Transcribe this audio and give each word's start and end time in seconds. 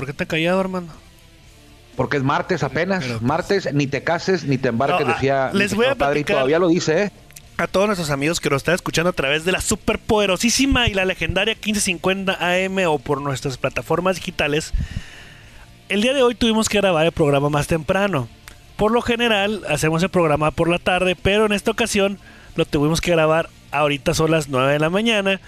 ¿Por 0.00 0.06
qué 0.06 0.14
te 0.14 0.26
callado, 0.26 0.58
hermano? 0.58 0.86
Porque 1.94 2.16
es 2.16 2.22
martes 2.22 2.62
apenas. 2.62 3.04
Pero- 3.04 3.20
martes, 3.20 3.68
ni 3.74 3.86
te 3.86 4.02
cases 4.02 4.44
ni 4.44 4.56
te 4.56 4.68
embarques, 4.68 5.06
No, 5.06 5.12
ah, 5.12 5.14
decía. 5.14 5.50
les 5.52 5.74
voy 5.74 5.84
a 5.84 5.90
compadre, 5.90 6.20
y 6.20 6.24
todavía 6.24 6.58
lo 6.58 6.68
dice, 6.68 7.02
¿eh? 7.02 7.10
A 7.58 7.66
todos 7.66 7.86
nuestros 7.86 8.08
amigos 8.08 8.40
que 8.40 8.48
nos 8.48 8.62
están 8.62 8.76
escuchando 8.76 9.10
a 9.10 9.12
través 9.12 9.44
de 9.44 9.52
la 9.52 9.60
superpoderosísima 9.60 10.88
y 10.88 10.94
la 10.94 11.04
legendaria 11.04 11.52
1550 11.52 12.32
AM 12.40 12.78
o 12.88 12.98
por 12.98 13.20
nuestras 13.20 13.58
plataformas 13.58 14.16
digitales, 14.16 14.72
el 15.90 16.00
día 16.00 16.14
de 16.14 16.22
hoy 16.22 16.34
tuvimos 16.34 16.70
que 16.70 16.78
grabar 16.80 17.04
el 17.04 17.12
programa 17.12 17.50
más 17.50 17.66
temprano. 17.66 18.26
Por 18.76 18.92
lo 18.92 19.02
general 19.02 19.64
hacemos 19.68 20.02
el 20.02 20.08
programa 20.08 20.50
por 20.50 20.70
la 20.70 20.78
tarde, 20.78 21.14
pero 21.14 21.44
en 21.44 21.52
esta 21.52 21.72
ocasión 21.72 22.18
lo 22.56 22.64
tuvimos 22.64 23.02
que 23.02 23.10
grabar 23.10 23.50
ahorita 23.70 24.14
son 24.14 24.30
las 24.30 24.48
9 24.48 24.72
de 24.72 24.78
la 24.78 24.88
mañana. 24.88 25.42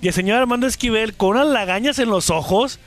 Y 0.00 0.06
el 0.06 0.14
señor 0.14 0.38
Armando 0.38 0.68
Esquivel 0.68 1.14
con 1.14 1.30
unas 1.30 1.48
lagañas 1.48 1.98
en 1.98 2.08
los 2.08 2.30
ojos 2.30 2.78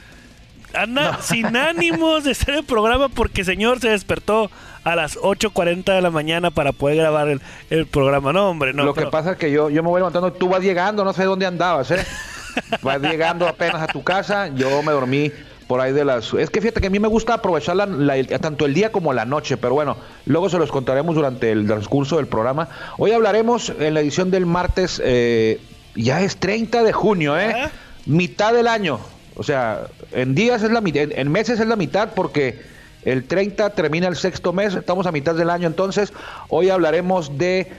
anda 0.73 1.19
sin 1.21 1.55
ánimos 1.55 2.23
de 2.23 2.31
hacer 2.31 2.55
el 2.55 2.63
programa 2.63 3.09
porque 3.09 3.43
señor 3.43 3.79
se 3.79 3.89
despertó 3.89 4.49
a 4.83 4.95
las 4.95 5.17
8.40 5.17 5.93
de 5.95 6.01
la 6.01 6.09
mañana 6.09 6.51
para 6.51 6.71
poder 6.71 6.97
grabar 6.97 7.27
el, 7.27 7.41
el 7.69 7.85
programa. 7.85 8.31
No, 8.33 8.49
hombre, 8.49 8.73
no. 8.73 8.83
lo 8.85 8.93
que 8.93 9.05
pasa 9.07 9.31
es 9.33 9.37
que 9.37 9.51
yo, 9.51 9.69
yo 9.69 9.83
me 9.83 9.89
voy 9.89 9.99
levantando, 9.99 10.31
tú 10.33 10.47
vas 10.49 10.61
llegando, 10.61 11.03
no 11.03 11.13
sé 11.13 11.25
dónde 11.25 11.45
andabas, 11.45 11.91
¿eh? 11.91 12.05
vas 12.81 13.01
llegando 13.01 13.47
apenas 13.47 13.81
a 13.81 13.87
tu 13.87 14.03
casa, 14.03 14.47
yo 14.49 14.81
me 14.83 14.91
dormí 14.91 15.31
por 15.67 15.81
ahí 15.81 15.91
de 15.93 16.03
las... 16.03 16.33
Es 16.33 16.49
que 16.49 16.61
fíjate 16.61 16.81
que 16.81 16.87
a 16.87 16.89
mí 16.89 16.99
me 16.99 17.07
gusta 17.07 17.35
aprovechar 17.35 17.75
la- 17.75 17.85
la- 17.85 18.23
tanto 18.39 18.65
el 18.65 18.73
día 18.73 18.91
como 18.91 19.13
la 19.13 19.25
noche, 19.25 19.57
pero 19.57 19.75
bueno, 19.75 19.97
luego 20.25 20.49
se 20.49 20.57
los 20.57 20.71
contaremos 20.71 21.13
durante 21.13 21.51
el 21.51 21.67
transcurso 21.67 22.17
del 22.17 22.25
programa. 22.27 22.69
Hoy 22.97 23.11
hablaremos 23.11 23.71
en 23.79 23.93
la 23.93 23.99
edición 23.99 24.31
del 24.31 24.45
martes, 24.47 24.99
eh, 25.03 25.59
ya 25.93 26.21
es 26.21 26.37
30 26.37 26.81
de 26.83 26.91
junio, 26.93 27.37
¿eh? 27.37 27.69
Mitad 28.07 28.53
del 28.53 28.67
año. 28.67 28.99
O 29.39 29.43
sea, 29.43 29.87
en 30.11 30.35
días 30.35 30.63
es 30.63 30.69
la 30.71 30.81
mitad, 30.81 31.07
en- 31.13 31.31
meses 31.31 31.61
es 31.61 31.65
la 31.67 31.77
mitad 31.77 32.09
porque 32.13 32.59
el 33.05 33.23
30 33.23 33.69
termina 33.69 34.09
el 34.09 34.17
sexto 34.17 34.51
mes, 34.51 34.75
estamos 34.75 35.07
a 35.07 35.13
mitad 35.13 35.33
del 35.33 35.49
año 35.49 35.65
entonces. 35.65 36.11
Hoy 36.49 36.69
hablaremos 36.69 37.37
de 37.37 37.71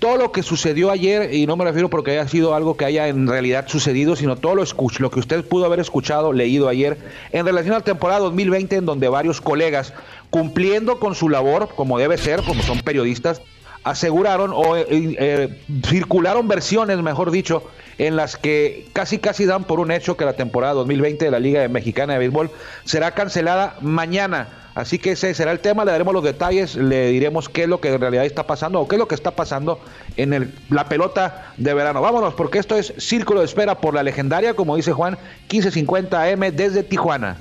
todo 0.00 0.16
lo 0.16 0.32
que 0.32 0.42
sucedió 0.42 0.90
ayer, 0.90 1.32
y 1.32 1.46
no 1.46 1.56
me 1.56 1.64
refiero 1.64 1.88
porque 1.88 2.10
haya 2.10 2.26
sido 2.26 2.52
algo 2.56 2.76
que 2.76 2.84
haya 2.84 3.06
en 3.06 3.28
realidad 3.28 3.66
sucedido, 3.68 4.16
sino 4.16 4.34
todo 4.34 4.56
lo, 4.56 4.64
lo 4.98 5.10
que 5.12 5.20
usted 5.20 5.44
pudo 5.44 5.66
haber 5.66 5.78
escuchado, 5.78 6.32
leído 6.32 6.68
ayer, 6.68 6.98
en 7.30 7.46
relación 7.46 7.74
a 7.76 7.78
la 7.78 7.84
temporada 7.84 8.18
2020, 8.18 8.74
en 8.74 8.84
donde 8.84 9.08
varios 9.08 9.40
colegas, 9.40 9.92
cumpliendo 10.30 10.98
con 10.98 11.14
su 11.14 11.28
labor, 11.28 11.68
como 11.76 11.96
debe 11.96 12.18
ser, 12.18 12.42
como 12.42 12.64
son 12.64 12.80
periodistas, 12.80 13.40
aseguraron 13.84 14.50
o 14.52 14.76
eh, 14.76 14.86
eh, 14.90 15.60
circularon 15.86 16.48
versiones, 16.48 16.98
mejor 16.98 17.30
dicho, 17.30 17.62
en 17.98 18.16
las 18.16 18.36
que 18.36 18.86
casi 18.92 19.18
casi 19.18 19.44
dan 19.44 19.64
por 19.64 19.78
un 19.78 19.90
hecho 19.90 20.16
que 20.16 20.24
la 20.24 20.32
temporada 20.32 20.72
2020 20.74 21.24
de 21.24 21.30
la 21.30 21.38
Liga 21.38 21.68
Mexicana 21.68 22.14
de 22.14 22.18
Béisbol 22.18 22.50
será 22.84 23.12
cancelada 23.12 23.76
mañana. 23.80 24.48
Así 24.74 24.98
que 24.98 25.12
ese 25.12 25.32
será 25.34 25.52
el 25.52 25.60
tema, 25.60 25.84
le 25.84 25.92
daremos 25.92 26.12
los 26.12 26.24
detalles, 26.24 26.74
le 26.74 27.10
diremos 27.10 27.48
qué 27.48 27.62
es 27.62 27.68
lo 27.68 27.80
que 27.80 27.92
en 27.92 28.00
realidad 28.00 28.24
está 28.24 28.44
pasando 28.44 28.80
o 28.80 28.88
qué 28.88 28.96
es 28.96 28.98
lo 28.98 29.06
que 29.06 29.14
está 29.14 29.30
pasando 29.30 29.78
en 30.16 30.32
el, 30.32 30.52
la 30.68 30.88
pelota 30.88 31.52
de 31.58 31.74
verano. 31.74 32.00
Vámonos, 32.00 32.34
porque 32.34 32.58
esto 32.58 32.76
es 32.76 32.92
Círculo 32.98 33.38
de 33.38 33.46
Espera 33.46 33.76
por 33.76 33.94
la 33.94 34.02
legendaria, 34.02 34.54
como 34.54 34.74
dice 34.74 34.92
Juan, 34.92 35.16
1550 35.42 36.20
AM 36.20 36.40
desde 36.56 36.82
Tijuana. 36.82 37.36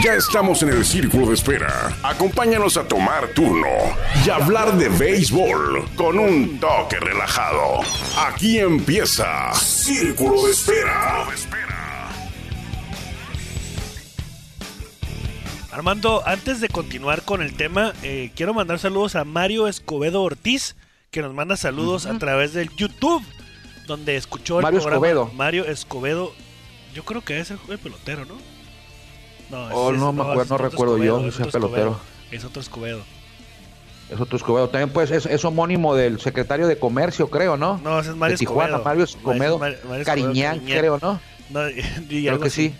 Ya 0.00 0.14
estamos 0.14 0.62
en 0.62 0.70
el 0.70 0.86
círculo 0.86 1.26
de 1.26 1.34
espera. 1.34 1.94
Acompáñanos 2.02 2.78
a 2.78 2.88
tomar 2.88 3.28
turno 3.34 3.68
y 4.24 4.30
hablar 4.30 4.78
de 4.78 4.88
béisbol 4.88 5.84
con 5.96 6.18
un 6.18 6.58
toque 6.58 6.98
relajado. 6.98 7.80
Aquí 8.16 8.58
empieza 8.58 9.52
Círculo 9.52 10.46
de 10.46 10.52
Espera. 10.52 11.26
Armando, 15.70 16.22
antes 16.26 16.62
de 16.62 16.70
continuar 16.70 17.22
con 17.22 17.42
el 17.42 17.54
tema, 17.54 17.92
eh, 18.02 18.30
quiero 18.34 18.54
mandar 18.54 18.78
saludos 18.78 19.14
a 19.14 19.24
Mario 19.24 19.68
Escobedo 19.68 20.22
Ortiz, 20.22 20.74
que 21.10 21.20
nos 21.20 21.34
manda 21.34 21.58
saludos 21.58 22.06
a 22.06 22.18
través 22.18 22.54
del 22.54 22.70
YouTube, 22.76 23.22
donde 23.86 24.16
escuchó 24.16 24.58
el 24.58 24.62
Mario 24.62 24.80
programa. 24.80 25.06
Escobedo. 25.06 25.30
Mario 25.34 25.66
Escobedo, 25.66 26.32
yo 26.94 27.04
creo 27.04 27.20
que 27.22 27.40
es 27.40 27.50
el, 27.50 27.58
el 27.68 27.78
pelotero, 27.78 28.24
¿no? 28.24 28.51
No, 29.52 29.66
Oh, 29.68 29.92
no 29.92 30.12
me 30.12 30.22
acuerdo, 30.22 30.42
es 30.42 30.50
no 30.50 30.58
recuerdo 30.58 30.98
yo 30.98 31.18
Escobedo, 31.18 31.28
es 31.28 31.40
otro 31.40 31.50
pelotero. 31.52 32.00
Es 32.32 32.44
otro 32.44 32.60
Escobedo. 32.62 33.02
Es 34.10 34.20
otro 34.20 34.36
Escobedo. 34.36 34.68
También 34.68 34.90
pues 34.90 35.10
es, 35.10 35.26
es 35.26 35.44
homónimo 35.44 35.94
del 35.94 36.18
secretario 36.20 36.66
de 36.66 36.78
Comercio, 36.78 37.28
creo, 37.30 37.56
¿no? 37.56 37.78
No, 37.84 38.00
ese 38.00 38.10
es 38.10 38.16
Mario 38.16 38.34
de 38.34 38.38
Tijuana, 38.38 38.76
Escobedo. 38.78 38.84
Mario 38.84 39.04
Escobedo. 39.04 39.58
Mario- 39.58 40.04
Cariñán, 40.04 40.58
Cariñán. 40.58 40.78
creo, 40.80 40.98
¿no? 41.00 41.20
No, 41.50 41.68
y 42.08 42.24
Creo 42.26 42.40
que 42.40 42.48
así. 42.48 42.68
sí. 42.70 42.74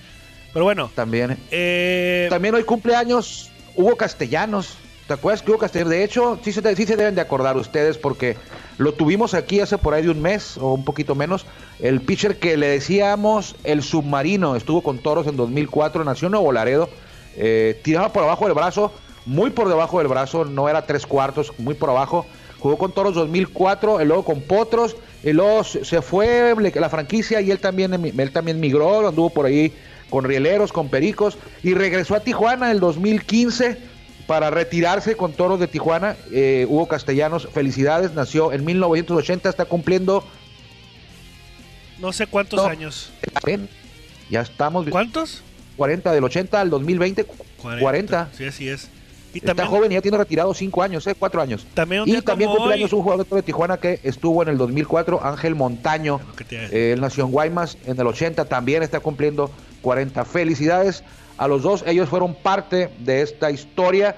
Pero 0.53 0.65
bueno, 0.65 0.91
También. 0.95 1.39
eh, 1.51 2.27
También 2.31 2.55
hoy 2.55 2.65
cumpleaños 2.65 3.51
Hugo 3.75 3.97
Castellanos. 3.97 4.75
¿Te 5.07 5.15
acuerdas 5.15 5.43
que 5.43 5.51
Hugo 5.51 5.61
Castellanos? 5.61 5.91
De 5.91 6.05
hecho, 6.05 6.39
sí 6.43 6.53
se, 6.53 6.77
sí 6.77 6.87
se 6.87 6.97
deben 6.97 7.15
de 7.15 7.21
acordar 7.21 7.57
ustedes 7.57 7.97
porque 7.99 8.37
lo 8.79 8.93
tuvimos 8.93 9.35
aquí 9.35 9.61
hace 9.61 9.79
por 9.79 9.95
ahí 9.95 10.03
de 10.03 10.11
un 10.11 10.23
mes 10.23 10.57
o 10.59 10.75
un 10.75 10.85
poquito 10.85 11.15
menos. 11.15 11.47
El 11.81 12.01
pitcher 12.01 12.39
que 12.39 12.57
le 12.57 12.69
decíamos 12.69 13.55
el 13.65 13.83
submarino 13.83 14.57
estuvo 14.57 14.83
con 14.83 14.99
toros 14.99 15.27
en 15.27 15.37
2004, 15.37 16.05
nació 16.05 16.27
en 16.27 16.33
Nuevo 16.33 16.53
Laredo. 16.53 16.89
eh, 17.37 17.81
tiraba 17.83 18.13
por 18.13 18.25
abajo 18.25 18.45
del 18.45 18.55
brazo, 18.55 18.93
muy 19.25 19.51
por 19.51 19.69
debajo 19.69 19.99
del 19.99 20.09
brazo, 20.09 20.45
no 20.45 20.69
era 20.69 20.85
tres 20.87 21.07
cuartos, 21.07 21.53
muy 21.59 21.75
por 21.75 21.91
abajo. 21.91 22.27
Jugó 22.59 22.79
con 22.79 22.93
toros 22.93 23.15
2004, 23.15 24.01
y 24.01 24.05
luego 24.05 24.25
con 24.25 24.41
potros, 24.41 24.97
y 25.25 25.33
luego 25.33 25.65
se 25.65 26.03
fue 26.03 26.55
la 26.75 26.89
franquicia 26.89 27.41
y 27.41 27.51
él 27.51 27.59
también, 27.59 27.93
él 27.93 28.33
también 28.33 28.61
migró, 28.61 29.09
anduvo 29.09 29.31
por 29.31 29.47
ahí 29.47 29.73
con 30.11 30.25
rieleros, 30.25 30.73
con 30.73 30.89
pericos, 30.89 31.39
y 31.63 31.75
regresó 31.75 32.15
a 32.15 32.21
Tijuana 32.21 32.67
en 32.67 32.73
el 32.73 32.81
2015 32.81 33.92
para 34.33 34.49
retirarse 34.49 35.15
con 35.15 35.35
toros 35.35 35.61
de 35.61 35.67
Tijuana. 35.67 36.17
Eh, 36.33 36.65
Hugo 36.67 36.89
Castellanos, 36.89 37.47
felicidades, 37.53 38.15
nació 38.15 38.51
en 38.55 38.65
1980, 38.65 39.47
está 39.51 39.67
cumpliendo. 39.67 40.25
no 41.99 42.15
sé 42.15 42.27
cuántos 42.27 42.57
No. 42.63 42.67
años. 42.67 43.11
Ya 44.31 44.41
estamos. 44.41 44.87
¿Cuántos? 44.89 45.43
40, 45.77 46.13
del 46.13 46.25
80 46.25 46.63
al 46.63 46.71
2020, 46.71 47.27
40. 47.61 48.31
Sí, 48.35 48.47
así 48.47 48.69
es. 48.71 48.89
Y 49.35 49.39
Está 49.39 49.49
también, 49.49 49.69
joven 49.69 49.93
y 49.93 49.97
ya 49.97 50.01
tiene 50.01 50.17
retirado 50.17 50.55
5 50.55 50.83
años, 50.83 51.07
¿eh? 51.07 51.15
4 51.15 51.43
años. 51.43 51.67
también 51.75 52.03
un 52.03 52.09
Y 52.09 52.23
también 52.23 52.49
cumpleaños 52.51 52.91
hoy- 52.95 52.99
un 53.01 53.03
jugador 53.05 53.27
de 53.27 53.43
Tijuana 53.43 53.77
que 53.77 54.01
estuvo 54.03 54.43
en 54.43 54.49
el 54.49 54.57
2004, 54.57 55.23
Ángel 55.23 55.55
Montaño. 55.55 56.21
Eh, 56.51 56.93
él 56.95 57.03
nació 57.03 57.25
en 57.27 57.33
Guaymas 57.33 57.77
en 57.85 58.01
el 58.01 58.07
80, 58.07 58.47
también 58.47 58.83
está 58.83 58.99
cumpliendo 59.01 59.51
40. 59.83 60.25
Felicidades 60.25 61.05
a 61.45 61.49
los 61.49 61.63
dos, 61.63 61.85
ellos 61.87 62.09
fueron 62.09 62.35
parte 62.35 62.91
de 63.01 63.23
esta 63.23 63.51
historia 63.51 64.17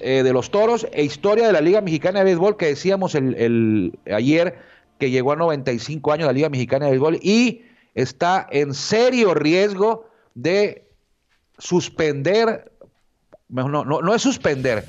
eh, 0.00 0.22
de 0.22 0.32
los 0.32 0.50
toros 0.50 0.86
e 0.92 1.02
historia 1.04 1.46
de 1.46 1.52
la 1.52 1.60
Liga 1.60 1.80
Mexicana 1.80 2.20
de 2.20 2.24
Béisbol 2.26 2.56
que 2.56 2.66
decíamos 2.66 3.14
el, 3.14 3.34
el- 3.34 3.98
ayer 4.12 4.58
que 4.98 5.10
llegó 5.10 5.32
a 5.32 5.36
95 5.36 6.12
años 6.12 6.26
la 6.26 6.32
Liga 6.32 6.48
Mexicana 6.48 6.84
de 6.86 6.92
Béisbol 6.92 7.18
y 7.22 7.62
está 7.94 8.46
en 8.50 8.74
serio 8.74 9.34
riesgo 9.34 10.06
de 10.34 10.86
suspender, 11.58 12.72
mejor 13.48 13.70
no, 13.70 13.84
no, 13.84 14.00
no 14.00 14.14
es 14.14 14.22
suspender, 14.22 14.86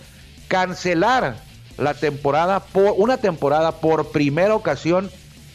cancelar 0.48 1.36
la 1.78 1.94
temporada 1.94 2.60
por 2.60 2.94
una 2.98 3.18
temporada 3.18 3.72
por 3.74 4.12
primera 4.12 4.56
ocasión 4.56 5.10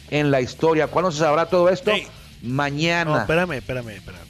en 0.09 0.31
la 0.31 0.41
historia. 0.41 0.87
¿Cuándo 0.87 1.11
se 1.11 1.19
sabrá 1.19 1.47
todo 1.47 1.69
esto? 1.69 1.91
Mañana. 2.43 3.11
No, 3.11 3.17
espérame, 3.21 3.51
espérame, 3.53 3.89
espérame. 3.89 4.26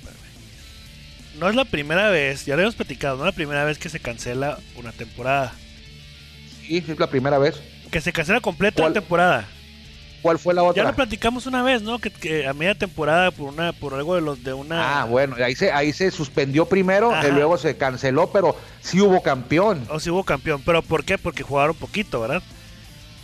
No 1.39 1.49
es 1.49 1.55
la 1.55 1.65
primera 1.65 2.09
vez, 2.09 2.45
ya 2.45 2.55
lo 2.55 2.63
hemos 2.63 2.75
platicado, 2.75 3.17
no 3.17 3.23
es 3.23 3.27
la 3.27 3.35
primera 3.35 3.63
vez 3.63 3.77
que 3.77 3.89
se 3.89 3.99
cancela 3.99 4.57
una 4.75 4.91
temporada. 4.91 5.53
Sí, 6.65 6.83
es 6.87 6.99
la 6.99 7.07
primera 7.09 7.37
vez. 7.37 7.61
Que 7.91 8.01
se 8.01 8.11
cancela 8.11 8.41
completa 8.41 8.81
¿Cuál? 8.81 8.93
la 8.93 8.99
temporada. 8.99 9.47
¿Cuál 10.23 10.39
fue 10.39 10.53
la 10.55 10.63
Ya 10.63 10.67
otra? 10.69 10.83
lo 10.85 10.95
platicamos 10.95 11.45
una 11.45 11.61
vez, 11.61 11.83
¿no? 11.83 11.99
Que, 11.99 12.09
que 12.09 12.47
a 12.47 12.53
media 12.53 12.73
temporada 12.73 13.29
por 13.29 13.49
una 13.53 13.71
por 13.71 13.93
algo 13.93 14.15
de 14.15 14.21
los 14.21 14.43
de 14.43 14.51
una 14.51 15.01
Ah, 15.01 15.05
bueno, 15.05 15.35
ahí 15.43 15.53
se, 15.55 15.71
ahí 15.71 15.93
se 15.93 16.09
suspendió 16.09 16.65
primero, 16.65 17.13
Ajá. 17.13 17.27
y 17.27 17.31
luego 17.31 17.57
se 17.59 17.77
canceló, 17.77 18.31
pero 18.31 18.57
sí 18.81 18.99
hubo 18.99 19.21
campeón. 19.21 19.85
o 19.89 19.99
si 19.99 20.09
hubo 20.09 20.23
campeón, 20.23 20.61
pero 20.65 20.81
¿por 20.81 21.05
qué? 21.05 21.17
Porque 21.19 21.43
jugaron 21.43 21.75
poquito, 21.75 22.19
¿verdad? 22.19 22.41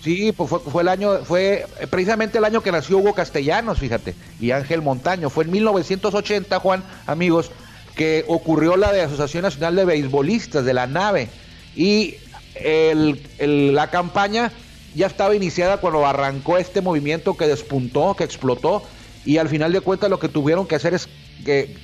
Sí, 0.03 0.31
pues 0.33 0.49
fue, 0.49 0.59
fue 0.59 0.81
el 0.83 0.89
año, 0.89 1.23
fue 1.25 1.65
eh, 1.79 1.87
precisamente 1.87 2.37
el 2.37 2.45
año 2.45 2.61
que 2.61 2.71
nació 2.71 2.97
Hugo 2.99 3.13
Castellanos, 3.15 3.79
fíjate, 3.79 4.13
y 4.39 4.51
Ángel 4.51 4.81
Montaño. 4.81 5.29
Fue 5.29 5.45
en 5.45 5.51
1980, 5.51 6.59
Juan, 6.59 6.83
amigos, 7.07 7.51
que 7.95 8.25
ocurrió 8.27 8.75
la 8.77 8.91
de 8.91 9.01
Asociación 9.01 9.43
Nacional 9.43 9.75
de 9.75 9.85
Beisbolistas 9.85 10.65
de 10.65 10.73
la 10.73 10.87
nave. 10.87 11.29
Y 11.75 12.15
el- 12.55 13.19
la 13.73 13.89
campaña 13.89 14.51
ya 14.95 15.07
estaba 15.07 15.35
iniciada 15.35 15.77
cuando 15.77 16.05
arrancó 16.05 16.57
este 16.57 16.81
movimiento 16.81 17.35
que 17.35 17.47
despuntó, 17.47 18.15
que 18.15 18.23
explotó, 18.23 18.83
y 19.25 19.37
al 19.37 19.49
final 19.49 19.71
de 19.71 19.81
cuentas 19.81 20.09
lo 20.09 20.19
que 20.19 20.29
tuvieron 20.29 20.67
que 20.67 20.75
hacer 20.75 20.93
es 20.93 21.07
que 21.45 21.75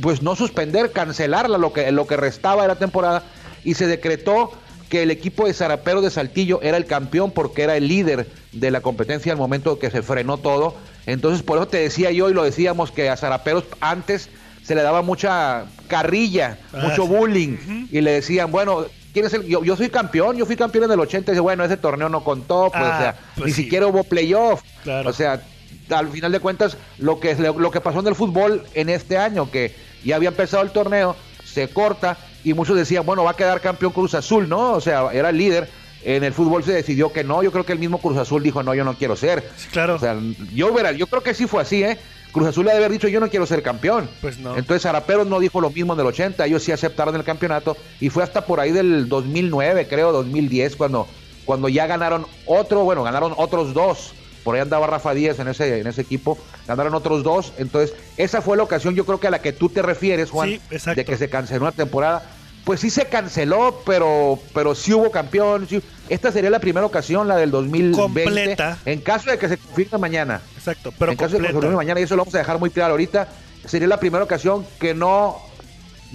pues 0.00 0.22
no 0.22 0.36
suspender, 0.36 0.92
cancelarla 0.92 1.58
lo 1.58 1.72
que, 1.72 1.90
lo 1.90 2.06
que 2.06 2.16
restaba 2.16 2.62
de 2.62 2.68
la 2.68 2.76
temporada 2.76 3.24
y 3.64 3.74
se 3.74 3.88
decretó 3.88 4.52
que 4.88 5.02
el 5.02 5.10
equipo 5.10 5.46
de 5.46 5.52
Zaraperos 5.54 6.04
de 6.04 6.10
Saltillo 6.10 6.60
era 6.62 6.76
el 6.76 6.86
campeón 6.86 7.32
porque 7.32 7.62
era 7.62 7.76
el 7.76 7.88
líder 7.88 8.28
de 8.52 8.70
la 8.70 8.80
competencia 8.80 9.32
al 9.32 9.38
momento 9.38 9.78
que 9.78 9.90
se 9.90 10.02
frenó 10.02 10.38
todo. 10.38 10.76
Entonces 11.06 11.42
por 11.42 11.58
eso 11.58 11.66
te 11.66 11.78
decía 11.78 12.12
yo 12.12 12.30
y 12.30 12.34
lo 12.34 12.44
decíamos 12.44 12.92
que 12.92 13.08
a 13.10 13.16
Zaraperos 13.16 13.64
antes 13.80 14.28
se 14.68 14.74
le 14.74 14.82
daba 14.82 15.00
mucha 15.00 15.64
carrilla, 15.88 16.58
Ah, 16.74 16.80
mucho 16.88 17.04
sí. 17.04 17.08
bullying, 17.08 17.86
y 17.90 18.00
le 18.02 18.10
decían, 18.12 18.52
bueno, 18.52 18.84
¿quién 19.14 19.24
es 19.24 19.32
el? 19.32 19.44
Yo, 19.46 19.64
yo 19.64 19.76
soy 19.76 19.88
campeón, 19.88 20.36
yo 20.36 20.44
fui 20.44 20.56
campeón 20.56 20.84
en 20.84 20.90
el 20.90 21.00
80, 21.00 21.30
y 21.30 21.34
dice, 21.34 21.40
bueno, 21.40 21.64
ese 21.64 21.78
torneo 21.78 22.10
no 22.10 22.22
contó, 22.22 22.70
pues, 22.70 22.84
Ah, 22.84 22.94
o 22.98 23.00
sea, 23.02 23.14
pues 23.36 23.46
ni 23.46 23.52
sí. 23.54 23.62
siquiera 23.64 23.86
hubo 23.86 24.04
playoff. 24.04 24.62
Claro. 24.82 25.08
O 25.08 25.12
sea, 25.14 25.40
al 25.88 26.08
final 26.10 26.32
de 26.32 26.40
cuentas, 26.40 26.76
lo 26.98 27.18
que, 27.18 27.34
lo 27.34 27.70
que 27.70 27.80
pasó 27.80 28.00
en 28.00 28.08
el 28.08 28.14
fútbol 28.14 28.62
en 28.74 28.90
este 28.90 29.16
año, 29.16 29.50
que 29.50 29.74
ya 30.04 30.16
había 30.16 30.28
empezado 30.28 30.62
el 30.62 30.70
torneo, 30.70 31.16
se 31.44 31.68
corta, 31.68 32.18
y 32.44 32.52
muchos 32.52 32.76
decían, 32.76 33.06
bueno, 33.06 33.24
va 33.24 33.30
a 33.30 33.36
quedar 33.36 33.62
campeón 33.62 33.92
Cruz 33.92 34.12
Azul, 34.14 34.50
¿no? 34.50 34.72
O 34.72 34.80
sea, 34.82 35.08
era 35.14 35.30
el 35.30 35.38
líder. 35.38 35.68
En 36.04 36.22
el 36.22 36.32
fútbol 36.32 36.62
se 36.62 36.72
decidió 36.72 37.12
que 37.12 37.24
no. 37.24 37.42
Yo 37.42 37.50
creo 37.50 37.64
que 37.64 37.72
el 37.72 37.78
mismo 37.80 37.98
Cruz 38.00 38.16
Azul 38.18 38.42
dijo, 38.42 38.62
no, 38.62 38.72
yo 38.74 38.84
no 38.84 38.94
quiero 38.94 39.16
ser. 39.16 39.42
Sí, 39.56 39.66
claro. 39.72 39.96
O 39.96 39.98
sea, 39.98 40.16
yo, 40.54 40.72
verá, 40.72 40.92
yo 40.92 41.06
creo 41.08 41.22
que 41.24 41.34
sí 41.34 41.46
fue 41.48 41.62
así, 41.62 41.82
¿eh? 41.82 41.98
Cruz 42.32 42.48
Azul 42.48 42.66
le 42.66 42.72
debe 42.72 42.84
haber 42.84 42.92
dicho, 42.98 43.08
yo 43.08 43.20
no 43.20 43.28
quiero 43.30 43.46
ser 43.46 43.62
campeón. 43.62 44.08
Pues 44.20 44.38
no. 44.38 44.56
Entonces 44.56 44.84
Araperos 44.86 45.26
no 45.26 45.40
dijo 45.40 45.60
lo 45.60 45.70
mismo 45.70 45.94
en 45.94 46.00
el 46.00 46.06
80, 46.06 46.44
ellos 46.46 46.62
sí 46.62 46.72
aceptaron 46.72 47.14
el 47.16 47.24
campeonato 47.24 47.76
y 48.00 48.10
fue 48.10 48.22
hasta 48.22 48.44
por 48.44 48.60
ahí 48.60 48.70
del 48.72 49.08
2009, 49.08 49.88
creo, 49.88 50.12
2010, 50.12 50.76
cuando, 50.76 51.06
cuando 51.44 51.68
ya 51.68 51.86
ganaron 51.86 52.26
otro, 52.46 52.84
bueno, 52.84 53.02
ganaron 53.02 53.34
otros 53.36 53.74
dos. 53.74 54.12
Por 54.44 54.54
ahí 54.54 54.60
andaba 54.62 54.86
Rafa 54.86 55.12
Díaz 55.14 55.40
en 55.40 55.48
ese, 55.48 55.80
en 55.80 55.86
ese 55.86 56.00
equipo, 56.00 56.38
ganaron 56.66 56.94
otros 56.94 57.22
dos. 57.22 57.52
Entonces, 57.58 57.94
esa 58.16 58.40
fue 58.40 58.56
la 58.56 58.62
ocasión, 58.62 58.94
yo 58.94 59.04
creo 59.04 59.20
que 59.20 59.26
a 59.26 59.30
la 59.30 59.42
que 59.42 59.52
tú 59.52 59.68
te 59.68 59.82
refieres, 59.82 60.30
Juan, 60.30 60.48
Sí, 60.50 60.60
de 60.94 61.04
que 61.04 61.16
se 61.16 61.28
canceló 61.28 61.66
la 61.66 61.72
temporada. 61.72 62.22
Pues 62.64 62.80
sí 62.80 62.90
se 62.90 63.06
canceló, 63.06 63.82
pero, 63.86 64.38
pero 64.52 64.74
sí 64.74 64.92
hubo 64.92 65.10
campeón. 65.10 65.66
sí. 65.68 65.80
Esta 66.08 66.32
sería 66.32 66.50
la 66.50 66.58
primera 66.58 66.86
ocasión, 66.86 67.28
la 67.28 67.36
del 67.36 67.50
2020. 67.50 67.98
Completa. 68.00 68.78
En 68.84 69.00
caso 69.00 69.30
de 69.30 69.38
que 69.38 69.48
se 69.48 69.58
confirme 69.58 69.98
mañana 69.98 70.40
Exacto, 70.56 70.92
pero 70.98 71.12
en 71.12 71.18
caso 71.18 71.34
de 71.36 71.40
que 71.42 71.46
se 71.48 71.52
confirme 71.52 71.76
mañana, 71.76 72.00
y 72.00 72.04
eso 72.04 72.16
lo 72.16 72.22
vamos 72.22 72.34
a 72.34 72.38
dejar 72.38 72.58
muy 72.58 72.70
claro 72.70 72.92
ahorita, 72.92 73.28
sería 73.66 73.88
la 73.88 74.00
primera 74.00 74.24
ocasión 74.24 74.64
que 74.80 74.94
no 74.94 75.38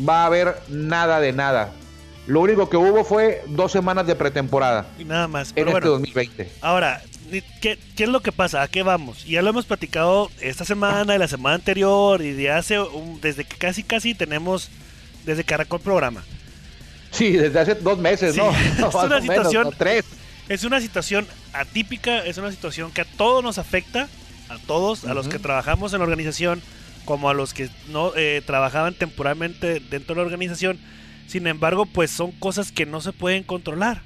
va 0.07 0.24
a 0.24 0.25
haber 0.25 0.56
nada 0.69 1.19
de 1.19 1.34
nada. 1.34 1.72
Lo 2.25 2.40
único 2.40 2.69
que 2.69 2.78
hubo 2.78 3.04
fue 3.04 3.44
dos 3.48 3.72
semanas 3.72 4.07
de 4.07 4.16
pretemporada 4.16 4.86
Y 4.98 5.04
nada 5.04 5.28
más. 5.28 5.51
en 5.56 5.68
este 5.68 5.72
bueno, 5.72 5.90
2020. 5.90 6.50
Ahora, 6.62 7.01
¿qué, 7.62 7.78
¿qué 7.95 8.04
es 8.06 8.10
lo 8.10 8.22
que 8.22 8.31
pasa? 8.31 8.62
¿A 8.62 8.68
qué 8.69 8.81
vamos? 8.81 9.25
Ya 9.25 9.42
lo 9.42 9.50
hemos 9.50 9.66
platicado 9.66 10.31
esta 10.40 10.63
semana 10.63 11.16
y 11.16 11.19
la 11.19 11.28
semana 11.28 11.56
anterior 11.56 12.22
y 12.22 12.31
de 12.31 12.50
hace 12.50 12.80
un- 12.80 13.19
desde 13.22 13.44
que 13.44 13.57
casi 13.57 13.84
casi 13.84 14.16
tenemos 14.16 14.69
desde 15.25 15.44
que 15.44 15.54
arrancó 15.54 15.75
el 15.75 15.81
programa. 15.81 16.24
Sí, 17.13 17.31
desde 17.31 17.60
hace 17.60 17.75
dos 17.75 17.98
meses, 18.00 18.33
Sí, 18.36 18.42
¿no? 18.42 18.50
es 18.88 18.94
una 18.95 19.07
menos, 19.19 19.21
situación- 19.24 19.63
¿no? 19.63 19.71
tres. 19.71 20.04
Es 20.50 20.65
una 20.65 20.81
situación 20.81 21.25
atípica, 21.54 22.25
es 22.25 22.38
una 22.38 22.51
situación 22.51 22.92
que 22.92 23.01
a 23.01 23.06
todos 23.06 23.42
nos 23.42 23.57
afecta, 23.60 24.10
a 24.50 24.57
todos, 24.68 25.06
a 25.06 25.13
los 25.13 25.30
que 25.30 25.39
trabajamos 25.39 25.94
en 25.94 26.00
la 26.00 26.04
organización, 26.04 26.62
como 27.06 27.30
a 27.30 27.33
los 27.33 27.54
que 27.54 27.69
no 27.89 28.12
eh, 28.18 28.42
trabajaban 28.45 28.94
temporalmente 28.94 29.80
dentro 29.80 30.15
de 30.15 30.21
la 30.21 30.25
organización. 30.25 30.80
Sin 31.27 31.48
embargo, 31.48 31.86
pues 31.86 32.12
son 32.12 32.31
cosas 32.33 32.74
que 32.74 32.86
no 32.86 33.00
se 33.00 33.13
pueden 33.13 33.44
controlar. 33.44 34.01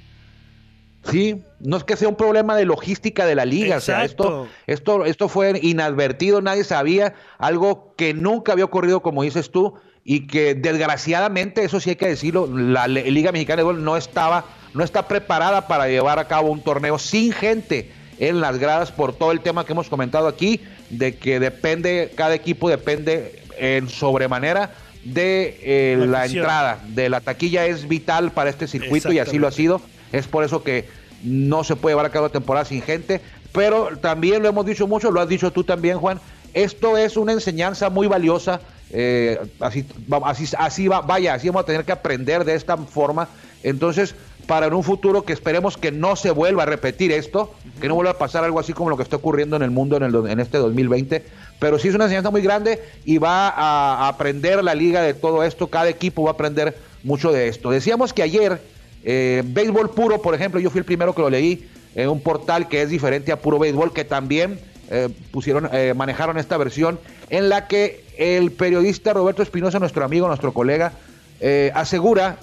Sí, 1.10 1.42
no 1.60 1.76
es 1.76 1.84
que 1.84 1.96
sea 1.96 2.08
un 2.08 2.16
problema 2.16 2.54
de 2.56 2.64
logística 2.66 3.24
de 3.26 3.34
la 3.34 3.44
liga, 3.44 3.78
o 3.78 3.80
sea, 3.80 4.04
esto, 4.04 4.48
esto, 4.66 5.04
esto 5.06 5.28
fue 5.28 5.58
inadvertido, 5.62 6.40
nadie 6.42 6.64
sabía, 6.64 7.14
algo 7.38 7.94
que 7.96 8.14
nunca 8.14 8.52
había 8.52 8.64
ocurrido, 8.64 9.00
como 9.00 9.22
dices 9.22 9.50
tú, 9.50 9.74
y 10.10 10.20
que 10.20 10.54
desgraciadamente, 10.54 11.62
eso 11.62 11.80
sí 11.80 11.90
hay 11.90 11.96
que 11.96 12.08
decirlo, 12.08 12.48
la 12.50 12.88
Liga 12.88 13.30
Mexicana 13.30 13.58
de 13.58 13.64
Fútbol 13.64 13.84
no 13.84 13.94
estaba, 13.94 14.46
no 14.72 14.82
está 14.82 15.06
preparada 15.06 15.68
para 15.68 15.86
llevar 15.86 16.18
a 16.18 16.26
cabo 16.26 16.50
un 16.50 16.62
torneo 16.62 16.98
sin 16.98 17.30
gente 17.30 17.92
en 18.18 18.40
las 18.40 18.56
gradas 18.56 18.90
por 18.90 19.12
todo 19.12 19.32
el 19.32 19.40
tema 19.40 19.66
que 19.66 19.72
hemos 19.72 19.90
comentado 19.90 20.26
aquí, 20.26 20.62
de 20.88 21.16
que 21.16 21.38
depende, 21.38 22.10
cada 22.16 22.34
equipo 22.34 22.70
depende 22.70 23.42
en 23.58 23.90
sobremanera 23.90 24.70
de 25.04 25.60
eh, 25.62 26.06
La 26.06 26.24
entrada, 26.24 26.80
de 26.88 27.10
la 27.10 27.20
taquilla 27.20 27.66
es 27.66 27.86
vital 27.86 28.32
para 28.32 28.48
este 28.48 28.66
circuito 28.66 29.12
y 29.12 29.18
así 29.18 29.38
lo 29.38 29.46
ha 29.46 29.52
sido. 29.52 29.82
Es 30.12 30.26
por 30.26 30.42
eso 30.42 30.62
que 30.62 30.88
no 31.22 31.64
se 31.64 31.76
puede 31.76 31.92
llevar 31.92 32.06
a 32.06 32.10
cabo 32.10 32.28
la 32.28 32.32
temporada 32.32 32.64
sin 32.64 32.80
gente. 32.80 33.20
Pero 33.52 33.98
también 33.98 34.42
lo 34.42 34.48
hemos 34.48 34.64
dicho 34.64 34.86
mucho, 34.86 35.10
lo 35.10 35.20
has 35.20 35.28
dicho 35.28 35.50
tú 35.50 35.64
también, 35.64 35.98
Juan. 35.98 36.18
Esto 36.54 36.96
es 36.96 37.18
una 37.18 37.32
enseñanza 37.32 37.90
muy 37.90 38.06
valiosa. 38.06 38.62
Eh, 38.90 39.38
así, 39.60 39.84
así, 40.24 40.54
así 40.56 40.88
va, 40.88 41.00
vaya, 41.00 41.34
así 41.34 41.48
vamos 41.48 41.62
a 41.62 41.66
tener 41.66 41.84
que 41.84 41.92
aprender 41.92 42.44
de 42.44 42.54
esta 42.54 42.76
forma. 42.76 43.28
Entonces, 43.62 44.14
para 44.46 44.66
en 44.66 44.74
un 44.74 44.82
futuro 44.82 45.22
que 45.22 45.32
esperemos 45.32 45.76
que 45.76 45.92
no 45.92 46.16
se 46.16 46.30
vuelva 46.30 46.62
a 46.62 46.66
repetir 46.66 47.12
esto, 47.12 47.52
que 47.80 47.88
no 47.88 47.94
vuelva 47.94 48.12
a 48.12 48.18
pasar 48.18 48.44
algo 48.44 48.58
así 48.58 48.72
como 48.72 48.88
lo 48.88 48.96
que 48.96 49.02
está 49.02 49.16
ocurriendo 49.16 49.56
en 49.56 49.62
el 49.62 49.70
mundo 49.70 49.96
en, 49.96 50.40
este 50.40 50.56
2020. 50.58 51.22
Pero 51.58 51.78
sí 51.78 51.88
es 51.88 51.94
una 51.94 52.04
enseñanza 52.04 52.30
muy 52.30 52.40
grande 52.40 52.80
y 53.04 53.18
va 53.18 53.48
a, 53.48 54.08
aprender 54.08 54.64
la 54.64 54.74
liga 54.74 55.02
de 55.02 55.12
todo 55.12 55.44
esto. 55.44 55.66
Cada 55.66 55.90
equipo 55.90 56.22
va 56.22 56.30
a 56.30 56.32
aprender 56.32 56.76
mucho 57.02 57.30
de 57.30 57.48
esto. 57.48 57.70
Decíamos 57.70 58.14
que 58.14 58.22
ayer, 58.22 58.58
eh, 59.04 59.42
béisbol 59.44 59.90
puro, 59.90 60.22
por 60.22 60.34
ejemplo, 60.34 60.60
yo 60.60 60.70
fui 60.70 60.78
el 60.78 60.86
primero 60.86 61.14
que 61.14 61.20
lo 61.20 61.28
leí 61.28 61.68
en 61.94 62.08
un 62.08 62.20
portal 62.20 62.68
que 62.68 62.80
es 62.80 62.88
diferente 62.88 63.32
a 63.32 63.40
puro 63.40 63.58
béisbol, 63.58 63.92
que 63.92 64.04
también 64.04 64.60
eh, 64.90 65.10
pusieron, 65.30 65.68
manejaron 65.94 66.38
esta 66.38 66.56
versión 66.56 66.98
en 67.28 67.50
la 67.50 67.66
que 67.66 68.07
el 68.18 68.50
periodista 68.50 69.12
Roberto 69.12 69.42
Espinosa, 69.42 69.78
nuestro 69.78 70.04
amigo, 70.04 70.26
nuestro 70.26 70.52
colega, 70.52 70.92
eh, 71.40 71.70
asegura 71.74 72.36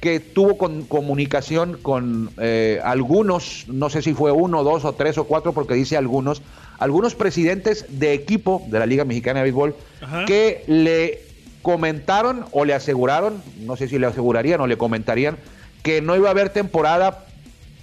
que 0.00 0.20
tuvo 0.20 0.58
con, 0.58 0.82
comunicación 0.82 1.78
con 1.80 2.30
eh, 2.38 2.78
algunos, 2.84 3.64
no 3.68 3.88
sé 3.88 4.02
si 4.02 4.12
fue 4.12 4.32
uno, 4.32 4.62
dos 4.62 4.84
o 4.84 4.92
tres 4.92 5.16
o 5.16 5.24
cuatro, 5.24 5.54
porque 5.54 5.72
dice 5.72 5.96
algunos, 5.96 6.42
algunos 6.78 7.14
presidentes 7.14 7.86
de 7.88 8.12
equipo 8.12 8.62
de 8.68 8.78
la 8.78 8.84
Liga 8.84 9.06
Mexicana 9.06 9.40
de 9.40 9.44
Béisbol 9.44 9.74
Ajá. 10.02 10.26
que 10.26 10.62
le 10.66 11.22
comentaron 11.62 12.44
o 12.52 12.66
le 12.66 12.74
aseguraron, 12.74 13.42
no 13.60 13.76
sé 13.76 13.88
si 13.88 13.98
le 13.98 14.06
asegurarían 14.06 14.60
o 14.60 14.66
le 14.66 14.76
comentarían, 14.76 15.38
que 15.82 16.02
no 16.02 16.14
iba 16.16 16.28
a 16.28 16.32
haber 16.32 16.50
temporada 16.50 17.24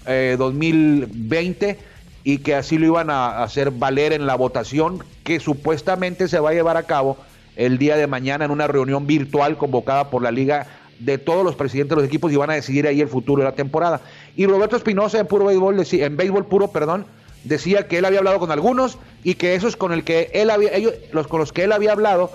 eh, 0.06 0.36
2020 0.38 1.80
y 2.24 2.38
que 2.38 2.54
así 2.54 2.78
lo 2.78 2.86
iban 2.86 3.10
a 3.10 3.42
hacer 3.42 3.72
valer 3.72 4.14
en 4.14 4.28
la 4.28 4.36
votación 4.36 5.04
que 5.24 5.40
supuestamente 5.40 6.28
se 6.28 6.40
va 6.40 6.52
a 6.52 6.54
llevar 6.54 6.78
a 6.78 6.84
cabo 6.84 7.18
el 7.66 7.78
día 7.78 7.96
de 7.98 8.08
mañana 8.08 8.46
en 8.46 8.52
una 8.52 8.68
reunión 8.68 9.06
virtual 9.08 9.58
convocada 9.58 10.10
por 10.10 10.22
la 10.22 10.31
liga 10.31 10.68
de 11.00 11.18
todos 11.18 11.44
los 11.44 11.56
presidentes 11.56 11.90
de 11.96 12.02
los 12.02 12.06
equipos 12.08 12.31
y 12.31 12.36
van 12.36 12.50
a 12.52 12.54
decidir 12.54 12.86
ahí 12.88 13.02
el 13.02 13.08
futuro 13.08 13.42
de 13.44 13.50
la 13.50 13.56
temporada. 13.56 14.02
Y 14.36 14.46
Roberto 14.46 14.75
Espinosa 14.78 15.19
en 15.19 15.28
puro 15.28 15.46
béisbol, 15.46 15.78
decía- 15.78 16.06
en 16.06 16.16
béisbol 16.18 16.46
puro, 16.46 16.68
perdón, 16.72 17.06
decía 17.44 17.88
que 17.88 17.98
él 17.98 18.06
había 18.06 18.19
hablado 18.19 18.40
con 18.40 18.52
algunos 18.52 18.98
y 19.24 19.34
que 19.36 19.56
esos 19.56 19.75
con 19.75 19.94
el 19.94 20.04
que 20.04 20.30
él 20.34 20.50
había, 20.52 20.74
ellos, 20.75 20.94
los 21.12 21.28
con 21.28 21.40
los 21.40 21.52
que 21.52 21.63
él 21.63 21.72
había 21.72 21.92
hablado, 21.92 22.31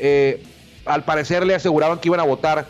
eh, 0.00 0.42
al 0.84 1.04
parecer 1.04 1.46
le 1.46 1.54
aseguraban 1.54 1.98
que 2.00 2.08
iban 2.08 2.20
a 2.20 2.24
votar 2.24 2.66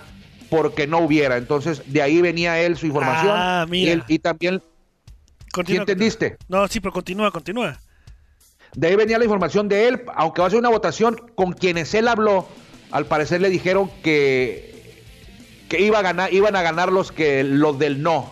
porque 0.50 0.86
no 0.86 0.98
hubiera. 0.98 1.36
Entonces, 1.36 1.82
de 1.86 2.02
ahí 2.02 2.20
venía 2.22 2.60
él 2.60 2.76
su 2.76 2.86
información. 2.86 3.32
Ah, 3.34 3.66
mira. 3.68 3.88
Y, 3.90 3.92
él- 3.92 4.04
y 4.08 4.18
también 4.18 4.62
Continúa, 5.50 5.78
¿Sí 5.86 5.92
entendiste? 5.92 6.36
No, 6.48 6.68
sí, 6.68 6.78
pero 6.78 6.92
continúa, 6.92 7.30
continúa. 7.30 7.78
De 8.74 8.88
ahí 8.88 8.96
venía 8.96 9.18
la 9.18 9.24
información 9.24 9.68
de 9.68 9.88
él, 9.88 10.02
aunque 10.14 10.40
va 10.40 10.48
a 10.48 10.50
ser 10.50 10.58
una 10.58 10.68
votación 10.68 11.20
con 11.34 11.52
quienes 11.52 11.94
él 11.94 12.08
habló, 12.08 12.46
al 12.90 13.06
parecer 13.06 13.40
le 13.40 13.50
dijeron 13.50 13.90
que, 14.02 15.02
que 15.68 15.80
iba 15.80 15.98
a 15.98 16.02
ganar, 16.02 16.32
iban 16.32 16.56
a 16.56 16.62
ganar 16.62 16.92
los 16.92 17.12
que 17.12 17.44
los 17.44 17.78
del 17.78 18.02
no. 18.02 18.30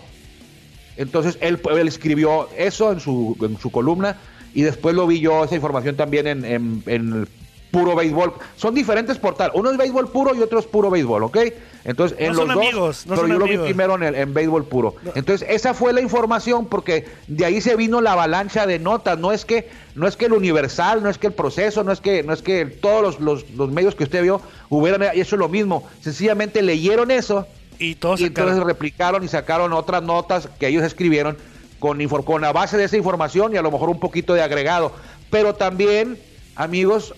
Entonces 0.96 1.36
él, 1.40 1.60
él 1.70 1.88
escribió 1.88 2.48
eso 2.56 2.92
en 2.92 3.00
su, 3.00 3.36
en 3.42 3.58
su 3.58 3.70
columna 3.70 4.16
y 4.54 4.62
después 4.62 4.94
lo 4.94 5.06
vi 5.06 5.20
yo 5.20 5.44
esa 5.44 5.54
información 5.54 5.96
también 5.96 6.26
en, 6.26 6.44
en, 6.44 6.82
en 6.86 7.28
puro 7.76 7.94
béisbol. 7.94 8.32
Son 8.56 8.74
diferentes 8.74 9.18
portales, 9.18 9.54
uno 9.54 9.70
es 9.70 9.76
béisbol 9.76 10.08
puro 10.08 10.34
y 10.34 10.40
otro 10.40 10.58
es 10.58 10.64
puro 10.64 10.90
béisbol, 10.90 11.24
¿ok? 11.24 11.38
Entonces 11.84 12.16
en 12.18 12.32
No 12.32 12.38
son 12.38 12.48
los 12.48 12.56
dos, 12.56 12.64
amigos, 12.64 13.06
no 13.06 13.14
pero 13.14 13.20
son 13.28 13.30
yo 13.32 13.38
lo 13.38 13.44
vi 13.44 13.58
primero 13.58 13.96
en, 13.96 14.02
el, 14.02 14.14
en 14.14 14.32
béisbol 14.32 14.64
puro. 14.64 14.94
Entonces, 15.14 15.46
esa 15.50 15.74
fue 15.74 15.92
la 15.92 16.00
información 16.00 16.66
porque 16.66 17.04
de 17.26 17.44
ahí 17.44 17.60
se 17.60 17.76
vino 17.76 18.00
la 18.00 18.12
avalancha 18.12 18.66
de 18.66 18.78
notas. 18.78 19.18
No 19.18 19.30
es 19.30 19.44
que, 19.44 19.68
no 19.94 20.08
es 20.08 20.16
que 20.16 20.24
el 20.24 20.32
universal, 20.32 21.02
no 21.02 21.10
es 21.10 21.18
que 21.18 21.26
el 21.26 21.34
proceso, 21.34 21.84
no 21.84 21.92
es 21.92 22.00
que, 22.00 22.22
no 22.22 22.32
es 22.32 22.40
que 22.40 22.64
todos 22.64 23.02
los, 23.02 23.20
los, 23.20 23.50
los 23.50 23.70
medios 23.70 23.94
que 23.94 24.04
usted 24.04 24.22
vio 24.22 24.40
hubieran 24.70 25.02
hecho 25.14 25.36
lo 25.36 25.50
mismo. 25.50 25.86
Sencillamente 26.00 26.62
leyeron 26.62 27.10
eso 27.10 27.46
Y 27.78 27.96
todos 27.96 28.20
y 28.20 28.24
entonces 28.24 28.64
replicaron 28.64 29.22
y 29.22 29.28
sacaron 29.28 29.74
otras 29.74 30.02
notas 30.02 30.48
que 30.58 30.68
ellos 30.68 30.82
escribieron 30.82 31.36
con, 31.78 32.02
con 32.24 32.40
la 32.40 32.52
base 32.52 32.78
de 32.78 32.84
esa 32.84 32.96
información 32.96 33.52
y 33.52 33.58
a 33.58 33.62
lo 33.62 33.70
mejor 33.70 33.90
un 33.90 34.00
poquito 34.00 34.32
de 34.32 34.40
agregado. 34.40 34.92
Pero 35.30 35.54
también, 35.54 36.18
amigos, 36.54 37.14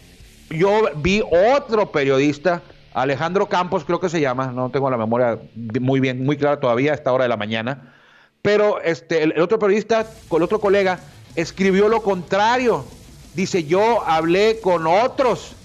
yo 0.51 0.83
vi 0.97 1.23
otro 1.57 1.93
periodista, 1.93 2.63
Alejandro 2.95 3.49
Campos 3.49 3.85
creo 3.85 4.01
que 4.01 4.09
se 4.09 4.21
llama, 4.21 4.47
no 4.53 4.71
tengo 4.71 4.91
la 4.91 4.97
memoria 4.97 5.39
muy 5.81 6.01
bien, 6.01 6.25
muy 6.25 6.37
clara 6.37 6.59
todavía 6.61 6.93
a 6.93 6.95
esta 6.95 7.13
hora 7.13 7.25
de 7.25 7.29
la 7.29 7.37
mañana, 7.37 7.95
pero 8.43 8.81
este, 8.83 9.23
el, 9.23 9.33
el 9.33 9.41
otro 9.43 9.59
periodista, 9.59 10.15
con 10.29 10.39
el 10.41 10.45
otro 10.45 10.61
colega, 10.61 11.05
escribió 11.35 11.89
lo 11.89 12.03
contrario. 12.03 12.95
Dice, 13.33 13.65
yo 13.65 14.03
hablé 14.07 14.61
con 14.61 14.87
otros 14.87 15.57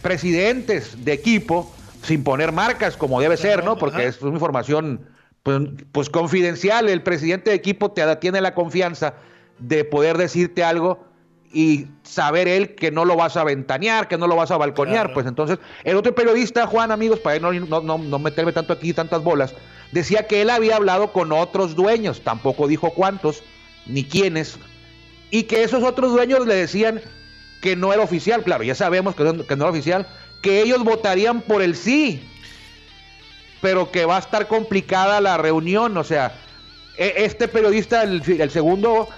presidentes 0.00 1.04
de 1.04 1.12
equipo 1.12 1.74
sin 2.02 2.24
poner 2.24 2.52
marcas 2.52 2.96
como 2.96 3.20
debe 3.20 3.36
ser, 3.36 3.64
¿no? 3.64 3.76
Porque 3.78 4.06
es 4.06 4.20
una 4.22 4.34
información 4.34 5.08
pues, 5.42 5.60
pues, 5.92 6.10
confidencial. 6.10 6.88
El 6.88 7.02
presidente 7.02 7.50
de 7.50 7.56
equipo 7.56 7.92
te 7.92 8.04
da- 8.04 8.20
tiene 8.20 8.40
la 8.40 8.54
confianza 8.54 9.14
de 9.58 9.84
poder 9.84 10.18
decirte 10.18 10.64
algo 10.64 11.04
y 11.54 11.86
saber 12.02 12.48
él 12.48 12.74
que 12.74 12.90
no 12.90 13.04
lo 13.04 13.16
vas 13.16 13.36
a 13.36 13.44
ventanear, 13.44 14.08
que 14.08 14.18
no 14.18 14.26
lo 14.26 14.36
vas 14.36 14.50
a 14.50 14.56
balconear. 14.56 15.14
Pues 15.14 15.26
entonces, 15.26 15.58
el 15.84 15.96
otro 15.96 16.14
periodista, 16.14 16.66
Juan, 16.66 16.90
amigos, 16.90 17.20
para 17.20 17.38
no, 17.38 17.52
no, 17.52 17.98
no, 17.98 18.18
meterme 18.18 18.52
tanto 18.52 18.72
aquí, 18.72 18.92
tantas 18.92 19.22
bolas, 19.22 19.54
decía 19.92 20.26
que 20.26 20.42
él 20.42 20.50
había 20.50 20.76
hablado 20.76 21.12
con 21.12 21.32
otros 21.32 21.76
dueños, 21.76 22.20
tampoco 22.22 22.66
dijo 22.66 22.90
cuántos, 22.90 23.42
ni 23.86 24.04
quiénes, 24.04 24.58
y 25.30 25.44
que 25.44 25.62
esos 25.62 25.84
otros 25.84 26.12
dueños 26.12 26.46
le 26.46 26.56
decían 26.56 27.00
que 27.62 27.76
no 27.76 27.92
era 27.92 28.02
oficial, 28.02 28.42
claro, 28.42 28.64
ya 28.64 28.74
sabemos 28.74 29.14
que, 29.14 29.22
que 29.46 29.56
no 29.56 29.64
era 29.64 29.70
oficial, 29.70 30.06
que 30.42 30.60
ellos 30.60 30.82
votarían 30.82 31.40
por 31.40 31.62
el 31.62 31.76
sí, 31.76 32.22
pero 33.62 33.90
que 33.90 34.04
va 34.04 34.16
a 34.16 34.20
estar 34.20 34.48
complicada 34.48 35.20
la 35.20 35.38
reunión, 35.38 35.96
o 35.96 36.04
sea, 36.04 36.34
e, 36.96 37.24
este 37.24 37.48
periodista, 37.48 38.02
el, 38.02 38.50
segundo, 38.50 39.08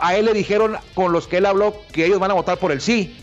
a 0.00 0.16
él 0.16 0.26
le 0.26 0.32
dijeron 0.32 0.76
con 0.94 1.12
los 1.12 1.26
que 1.26 1.38
él 1.38 1.46
habló 1.46 1.82
que 1.92 2.06
ellos 2.06 2.18
van 2.18 2.30
a 2.30 2.34
votar 2.34 2.58
por 2.58 2.72
el 2.72 2.80
sí. 2.80 3.16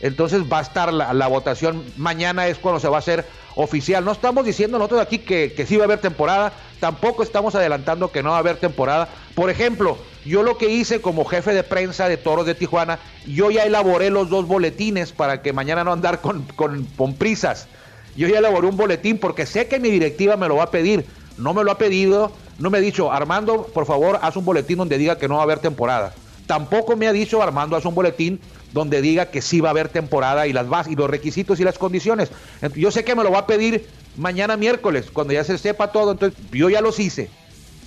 Entonces 0.00 0.42
va 0.50 0.58
a 0.58 0.62
estar 0.62 0.92
la, 0.92 1.26
votación. 1.26 1.84
Mañana 1.96 2.46
es 2.48 2.58
cuando 2.58 2.80
se 2.80 2.88
va 2.88 2.96
a 2.96 3.00
hacer 3.00 3.26
oficial. 3.54 4.04
No 4.04 4.12
estamos 4.12 4.46
diciendo 4.46 4.78
nosotros 4.78 5.02
aquí 5.02 5.18
que, 5.18 5.52
que 5.52 5.66
sí 5.66 5.76
va 5.76 5.82
a 5.82 5.84
haber 5.84 6.00
temporada. 6.00 6.52
Tampoco 6.80 7.22
estamos 7.22 7.54
adelantando 7.54 8.10
que 8.10 8.22
no 8.22 8.30
va 8.30 8.36
a 8.36 8.38
haber 8.40 8.56
temporada. 8.56 9.08
Por 9.34 9.50
ejemplo, 9.50 9.98
yo 10.24 10.42
lo 10.42 10.56
que 10.56 10.70
hice 10.70 11.02
como 11.02 11.26
jefe 11.26 11.52
de 11.52 11.62
prensa 11.62 12.08
de 12.08 12.16
Toros 12.16 12.46
de 12.46 12.54
Tijuana, 12.54 12.98
yo 13.26 13.50
ya 13.50 13.64
elaboré 13.64 14.08
los 14.08 14.30
dos 14.30 14.46
boletines 14.46 15.12
para 15.12 15.42
que 15.42 15.52
mañana 15.52 15.84
no 15.84 15.92
andar 15.92 16.22
con, 16.22 16.44
con, 16.56 16.84
con 16.96 17.14
prisas. 17.14 17.68
Yo 18.16 18.26
ya 18.26 18.38
elaboré 18.38 18.66
un 18.66 18.76
boletín 18.76 19.18
porque 19.18 19.44
sé 19.44 19.68
que 19.68 19.80
mi 19.80 19.90
directiva 19.90 20.38
me 20.38 20.48
lo 20.48 20.56
va 20.56 20.64
a 20.64 20.70
pedir. 20.70 21.04
No 21.36 21.52
me 21.52 21.62
lo 21.62 21.72
ha 21.72 21.78
pedido 21.78 22.32
no 22.60 22.68
me 22.68 22.78
ha 22.78 22.80
dicho, 22.80 23.10
Armando, 23.10 23.64
por 23.64 23.86
favor, 23.86 24.18
haz 24.22 24.36
un 24.36 24.44
boletín 24.44 24.76
donde 24.76 24.98
diga 24.98 25.16
que 25.18 25.28
no 25.28 25.36
va 25.36 25.40
a 25.40 25.44
haber 25.44 25.60
temporada. 25.60 26.12
Tampoco 26.46 26.94
me 26.94 27.08
ha 27.08 27.12
dicho, 27.12 27.42
Armando, 27.42 27.74
haz 27.74 27.86
un 27.86 27.94
boletín 27.94 28.38
donde 28.72 29.00
diga 29.00 29.26
que 29.26 29.40
sí 29.40 29.60
va 29.60 29.70
a 29.70 29.72
haber 29.72 29.88
temporada 29.88 30.46
y 30.46 30.52
las 30.52 30.66
y 30.86 30.94
los 30.94 31.08
requisitos 31.08 31.58
y 31.58 31.64
las 31.64 31.78
condiciones. 31.78 32.30
Yo 32.76 32.90
sé 32.90 33.02
que 33.02 33.14
me 33.14 33.24
lo 33.24 33.32
va 33.32 33.40
a 33.40 33.46
pedir 33.46 33.88
mañana 34.16 34.58
miércoles, 34.58 35.10
cuando 35.10 35.32
ya 35.32 35.42
se 35.42 35.56
sepa 35.56 35.90
todo, 35.90 36.12
entonces 36.12 36.38
yo 36.52 36.68
ya 36.68 36.82
los 36.82 37.00
hice. 37.00 37.30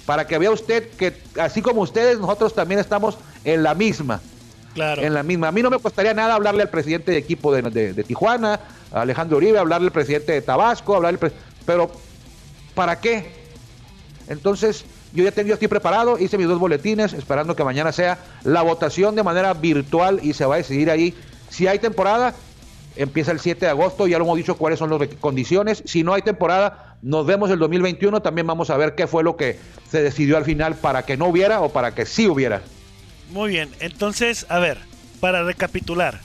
Para 0.08 0.26
que 0.26 0.38
vea 0.40 0.52
usted 0.52 0.90
que 0.98 1.14
así 1.40 1.62
como 1.62 1.82
ustedes, 1.82 2.20
nosotros 2.20 2.56
también 2.56 2.80
estamos 2.80 3.18
en 3.46 3.62
la 3.62 3.76
misma. 3.76 4.22
Claro. 4.74 5.04
En 5.04 5.14
la 5.14 5.22
misma. 5.22 5.50
A 5.50 5.52
mí 5.52 5.62
no 5.62 5.70
me 5.70 5.78
costaría 5.78 6.16
nada 6.16 6.34
hablarle 6.34 6.64
al 6.64 6.70
presidente 6.70 7.12
de 7.12 7.18
equipo 7.20 7.54
de, 7.54 8.04
Tijuana, 8.04 8.60
a 8.92 9.02
Alejandro 9.02 9.38
Uribe, 9.38 9.60
hablarle 9.60 9.88
al 9.88 9.94
presidente 9.94 10.32
de 10.32 10.42
Tabasco, 10.42 10.96
hablarle 10.96 11.32
pero 11.66 11.92
¿para 12.74 13.00
qué? 13.00 13.43
Entonces, 14.28 14.86
yo 15.14 15.24
ya 15.24 15.32
tengo, 15.32 15.54
estoy 15.54 15.68
preparado, 15.68 16.18
hice 16.18 16.38
mis 16.38 16.48
dos 16.48 16.60
boletines, 16.60 17.14
esperando 17.14 17.56
que 17.56 17.64
mañana 17.64 17.92
sea 17.92 18.18
la 18.44 18.62
votación 18.62 19.16
de 19.16 19.24
manera 19.24 19.54
virtual 19.54 20.20
y 20.24 20.34
se 20.34 20.46
va 20.46 20.56
a 20.56 20.58
decidir 20.58 20.90
ahí 20.90 21.14
si 21.50 21.68
hay 21.68 21.80
temporada. 21.80 22.34
Empieza 22.96 23.32
el 23.32 23.40
7 23.40 23.66
de 23.66 23.72
agosto, 23.72 24.06
ya 24.06 24.20
lo 24.20 24.26
hemos 24.26 24.38
dicho 24.38 24.56
cuáles 24.56 24.78
son 24.78 24.90
las 24.92 25.08
condiciones. 25.20 25.82
Si 25.86 26.04
no 26.04 26.14
hay 26.14 26.22
temporada, 26.22 26.98
nos 27.02 27.26
vemos 27.26 27.50
el 27.50 27.58
2021. 27.58 28.22
También 28.22 28.46
vamos 28.46 28.70
a 28.70 28.78
ver 28.78 28.94
qué 28.94 29.08
fue 29.08 29.24
lo 29.24 29.36
que 29.36 29.58
se 29.90 30.02
decidió 30.04 30.38
al 30.38 30.46
final 30.46 30.76
para 30.76 31.04
que 31.04 31.18
no 31.18 31.28
hubiera 31.28 31.62
o 31.62 31.70
para 31.70 31.96
que 31.96 32.06
sí 32.06 32.28
hubiera. 32.28 32.62
Muy 33.32 33.50
bien, 33.50 33.72
entonces, 33.80 34.46
a 34.50 34.60
ver, 34.60 34.78
para 35.20 35.44
recapitular, 35.44 36.20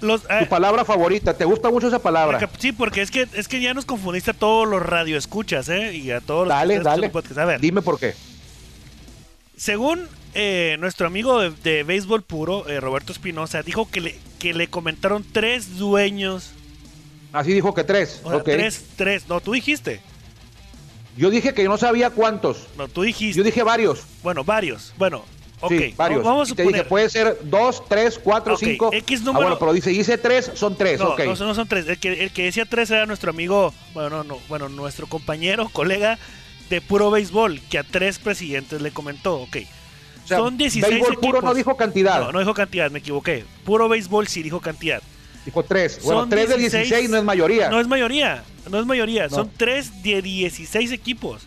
tu 0.00 0.14
eh, 0.14 0.46
palabra 0.48 0.84
favorita, 0.84 1.34
¿te 1.34 1.44
gusta 1.44 1.70
mucho 1.70 1.88
esa 1.88 1.98
palabra? 1.98 2.48
Sí, 2.58 2.72
porque 2.72 3.02
es 3.02 3.10
que 3.10 3.28
es 3.34 3.48
que 3.48 3.60
ya 3.60 3.74
nos 3.74 3.84
confundiste 3.84 4.32
a 4.32 4.34
todos 4.34 4.66
los 4.66 4.82
radioescuchas, 4.82 5.68
¿eh? 5.68 5.94
Y 5.94 6.10
a 6.10 6.20
todos 6.20 6.48
dale, 6.48 6.76
los 6.76 6.84
dale. 6.84 7.10
A 7.36 7.44
ver, 7.44 7.60
dime 7.60 7.82
por 7.82 7.98
qué. 7.98 8.14
Según 9.56 10.08
eh, 10.34 10.76
nuestro 10.80 11.06
amigo 11.06 11.40
de, 11.50 11.82
béisbol 11.82 12.22
puro, 12.22 12.68
eh, 12.68 12.80
Roberto 12.80 13.12
Espinosa, 13.12 13.62
dijo 13.62 13.90
que 13.90 14.00
le, 14.00 14.18
que 14.38 14.54
le 14.54 14.68
comentaron 14.68 15.24
tres 15.30 15.76
dueños. 15.76 16.52
Así 17.32 17.52
dijo 17.52 17.74
que 17.74 17.84
tres. 17.84 18.22
Tres, 18.44 18.84
tres. 18.96 19.28
No, 19.28 19.40
tú 19.40 19.52
dijiste. 19.52 20.00
Yo 21.16 21.30
dije 21.30 21.52
que 21.52 21.64
no 21.64 21.76
sabía 21.76 22.10
cuántos. 22.10 22.68
No, 22.78 22.88
tú 22.88 23.02
dijiste. 23.02 23.36
Yo 23.36 23.44
dije 23.44 23.62
varios. 23.62 24.04
Bueno, 24.22 24.44
varios. 24.44 24.94
Bueno, 24.96 25.24
sí, 25.68 25.94
varios. 25.96 26.24
Vamos 26.24 26.52
a 26.52 26.54
te 26.54 26.62
dije, 26.62 26.84
puede 26.84 27.08
ser 27.10 27.38
dos, 27.42 27.82
tres, 27.88 28.18
cuatro, 28.22 28.56
cinco. 28.56 28.90
X 28.92 29.22
número. 29.22 29.42
Ah, 29.42 29.44
bueno, 29.44 29.58
pero 29.58 29.72
dice, 29.72 29.90
dice 29.90 30.18
tres, 30.18 30.50
son 30.54 30.76
tres, 30.76 31.00
no, 31.00 31.16
No, 31.16 31.34
no 31.34 31.54
son 31.54 31.68
tres. 31.68 31.86
El 31.88 31.98
que, 31.98 32.24
el 32.24 32.30
que 32.30 32.44
decía 32.44 32.64
tres 32.64 32.90
era 32.90 33.06
nuestro 33.06 33.30
amigo, 33.30 33.74
bueno, 33.94 34.24
no, 34.24 34.38
bueno, 34.48 34.68
nuestro 34.68 35.06
compañero, 35.06 35.68
colega 35.72 36.18
de 36.68 36.80
puro 36.80 37.10
béisbol, 37.10 37.60
que 37.68 37.78
a 37.78 37.82
tres 37.82 38.18
presidentes 38.18 38.80
le 38.80 38.92
comentó, 38.92 39.36
ok. 39.40 39.56
son 40.26 40.56
16 40.56 40.94
béisbol 40.94 41.16
puro 41.18 41.42
no 41.42 41.52
dijo 41.52 41.76
cantidad. 41.76 42.20
No, 42.20 42.32
no 42.32 42.38
dijo 42.38 42.54
cantidad, 42.54 42.90
me 42.90 43.00
equivoqué. 43.00 43.44
Puro 43.64 43.88
béisbol 43.88 44.28
sí 44.28 44.42
dijo 44.42 44.60
cantidad. 44.60 45.02
Dijo 45.44 45.64
tres. 45.64 46.00
Bueno, 46.02 46.28
tres 46.28 46.48
de 46.48 46.58
16 46.58 47.10
no 47.10 47.16
es 47.16 47.24
mayoría. 47.24 47.70
No 47.70 47.80
es 47.80 47.88
mayoría, 47.88 48.44
no 48.70 48.78
es 48.78 48.86
mayoría. 48.86 49.28
Son 49.28 49.50
tres 49.56 50.02
de 50.02 50.22
16 50.22 50.92
equipos. 50.92 51.46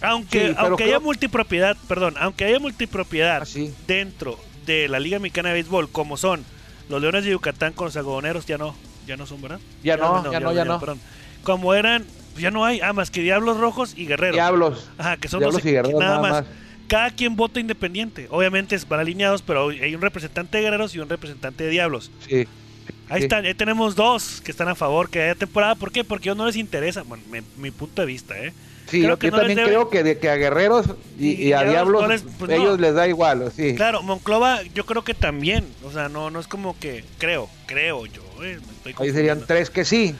Aunque, 0.00 0.54
aunque 0.56 0.84
haya 0.84 1.00
multipropiedad, 1.00 1.76
perdón, 1.88 2.14
aunque 2.18 2.44
haya 2.44 2.58
multipropiedad 2.58 3.42
ah, 3.42 3.60
dentro 3.86 4.38
de 4.66 4.88
la 4.88 5.00
Liga 5.00 5.18
Mexicana 5.18 5.50
de 5.50 5.54
Béisbol, 5.54 5.88
como 5.90 6.16
son 6.16 6.44
los 6.88 7.00
Leones 7.00 7.24
de 7.24 7.30
Yucatán 7.30 7.72
con 7.72 7.86
los 7.86 7.96
algodoneros, 7.96 8.46
ya 8.46 8.58
no, 8.58 8.74
ya 9.06 9.16
no 9.16 9.26
son, 9.26 9.40
¿verdad? 9.40 9.60
Ya, 9.82 9.96
no, 9.96 10.30
ya, 10.30 10.40
no, 10.40 10.52
ya, 10.52 10.64
no. 10.64 10.80
Como 11.42 11.74
eran, 11.74 12.04
ya 12.36 12.50
no 12.50 12.64
hay, 12.64 12.80
ah, 12.80 12.92
más 12.92 13.10
que 13.10 13.22
Diablos 13.22 13.58
Rojos 13.58 13.94
y 13.96 14.06
Guerreros. 14.06 14.36
Diablos. 14.36 14.90
Ajá, 14.98 15.16
que 15.16 15.28
son 15.28 15.40
Diablos 15.40 15.64
y 15.64 15.70
Guerreros, 15.70 16.00
nada, 16.00 16.20
más. 16.20 16.44
Cada 16.88 17.10
quien 17.10 17.34
vota 17.34 17.58
independiente. 17.58 18.28
Obviamente 18.30 18.78
van 18.88 19.00
alineados, 19.00 19.42
pero 19.42 19.70
hay 19.70 19.92
un 19.94 20.00
representante 20.00 20.58
de 20.58 20.64
Guerreros 20.64 20.94
y 20.94 21.00
un 21.00 21.08
representante 21.08 21.64
de 21.64 21.70
Diablos. 21.70 22.12
Sí. 22.28 22.46
Ahí 23.08 23.22
están, 23.22 23.44
ahí 23.44 23.54
tenemos 23.54 23.96
dos 23.96 24.40
que 24.40 24.52
están 24.52 24.68
a 24.68 24.76
favor 24.76 25.10
que 25.10 25.20
haya 25.22 25.34
temporada. 25.34 25.74
¿Por 25.74 25.90
qué? 25.90 26.04
Porque 26.04 26.28
a 26.28 26.32
ellos 26.32 26.38
no 26.38 26.46
les 26.46 26.56
interesa, 26.56 27.02
bueno, 27.02 27.24
mi 27.56 27.70
punto 27.72 28.02
de 28.02 28.06
vista, 28.06 28.38
¿eh? 28.38 28.52
Sí, 28.86 29.02
yo, 29.02 29.16
también 29.18 29.58
creo 29.58 29.90
que, 29.90 30.02
de, 30.02 30.18
que 30.18 30.30
a 30.30 30.36
guerreros 30.36 30.86
y, 31.18 31.52
a 31.52 31.64
diablos 31.64 32.22
pues 32.38 32.50
ellos 32.50 32.78
les 32.78 32.94
da 32.94 33.08
igual, 33.08 33.50
sí. 33.54 33.74
Claro, 33.74 34.02
Monclova 34.02 34.62
yo 34.74 34.86
creo 34.86 35.02
que 35.02 35.14
también, 35.14 35.66
o 35.84 35.90
sea, 35.90 36.08
no 36.08 36.30
no 36.30 36.38
es 36.38 36.46
como 36.46 36.78
que 36.78 37.04
creo, 37.18 37.48
creo 37.66 38.06
yo. 38.06 38.22
Eh, 38.42 38.58
Ahí 38.98 39.10
serían 39.10 39.44
tres 39.46 39.70
que 39.70 39.84
sí. 39.84 40.14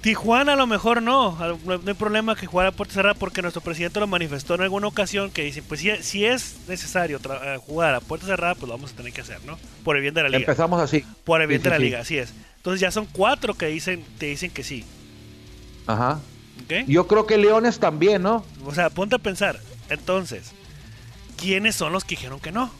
Tijuana 0.00 0.54
a 0.54 0.56
lo 0.56 0.66
mejor 0.66 1.02
no, 1.02 1.36
no 1.64 1.80
hay 1.86 1.94
problema 1.94 2.34
que 2.34 2.46
jugara 2.46 2.70
a 2.70 2.72
puerta 2.72 2.94
cerrada 2.94 3.14
porque 3.14 3.42
nuestro 3.42 3.60
presidente 3.60 4.00
lo 4.00 4.06
manifestó 4.06 4.54
en 4.54 4.62
alguna 4.62 4.86
ocasión 4.86 5.30
que 5.30 5.42
dice, 5.42 5.62
pues 5.62 5.80
si, 5.80 5.90
si 6.02 6.24
es 6.24 6.56
necesario 6.68 7.18
eh, 7.18 7.58
jugar 7.66 7.94
a 7.94 8.00
puerta 8.00 8.26
cerrada, 8.26 8.54
pues 8.54 8.68
lo 8.68 8.74
vamos 8.74 8.92
a 8.92 8.96
tener 8.96 9.12
que 9.12 9.20
hacer, 9.20 9.38
¿no? 9.44 9.58
Por 9.84 9.96
el 9.96 10.02
bien 10.02 10.14
de 10.14 10.22
la 10.22 10.28
liga. 10.30 10.40
Empezamos 10.40 10.80
así. 10.80 11.04
Por 11.24 11.42
el 11.42 11.48
bien 11.48 11.62
de 11.62 11.70
la 11.70 11.78
liga, 11.78 12.00
así 12.00 12.16
es. 12.16 12.32
Entonces 12.56 12.80
ya 12.80 12.90
son 12.90 13.06
cuatro 13.12 13.54
que 13.54 13.66
dicen, 13.66 14.02
te 14.18 14.26
dicen 14.26 14.50
que 14.50 14.64
sí. 14.64 14.86
Ajá. 15.86 16.20
Yo 16.86 17.06
creo 17.06 17.26
que 17.26 17.38
Leones 17.38 17.78
también, 17.78 18.22
¿no? 18.22 18.44
O 18.64 18.74
sea, 18.74 18.90
ponte 18.90 19.16
a 19.16 19.18
pensar. 19.18 19.58
Entonces, 19.88 20.52
¿quiénes 21.36 21.76
son 21.76 21.92
los 21.92 22.04
que 22.04 22.16
dijeron 22.16 22.40
que 22.40 22.52
no? 22.52 22.70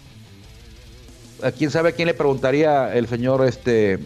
¿A 1.42 1.50
quién 1.52 1.70
sabe 1.70 1.90
a 1.90 1.92
quién 1.92 2.06
le 2.06 2.14
preguntaría 2.14 2.94
el 2.94 3.08
señor 3.08 3.46
este 3.46 3.98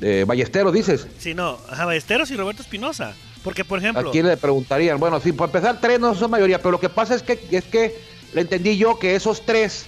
eh, 0.00 0.24
Ballesteros, 0.26 0.72
dices? 0.72 1.06
Sí, 1.18 1.34
no, 1.34 1.58
ajá, 1.68 1.84
Ballesteros 1.84 2.30
y 2.30 2.36
Roberto 2.36 2.62
Espinosa. 2.62 3.14
Porque, 3.42 3.64
por 3.64 3.78
ejemplo. 3.78 4.08
¿A 4.08 4.12
quién 4.12 4.26
le 4.26 4.36
preguntarían? 4.36 4.98
Bueno, 4.98 5.20
sí, 5.20 5.32
para 5.32 5.46
empezar, 5.46 5.80
tres 5.80 6.00
no 6.00 6.14
son 6.14 6.30
mayoría, 6.30 6.58
pero 6.58 6.72
lo 6.72 6.80
que 6.80 6.88
pasa 6.88 7.14
es 7.14 7.22
que, 7.22 7.38
es 7.52 7.64
que 7.64 7.96
le 8.34 8.40
entendí 8.40 8.76
yo 8.76 8.98
que 8.98 9.14
esos 9.14 9.46
tres, 9.46 9.86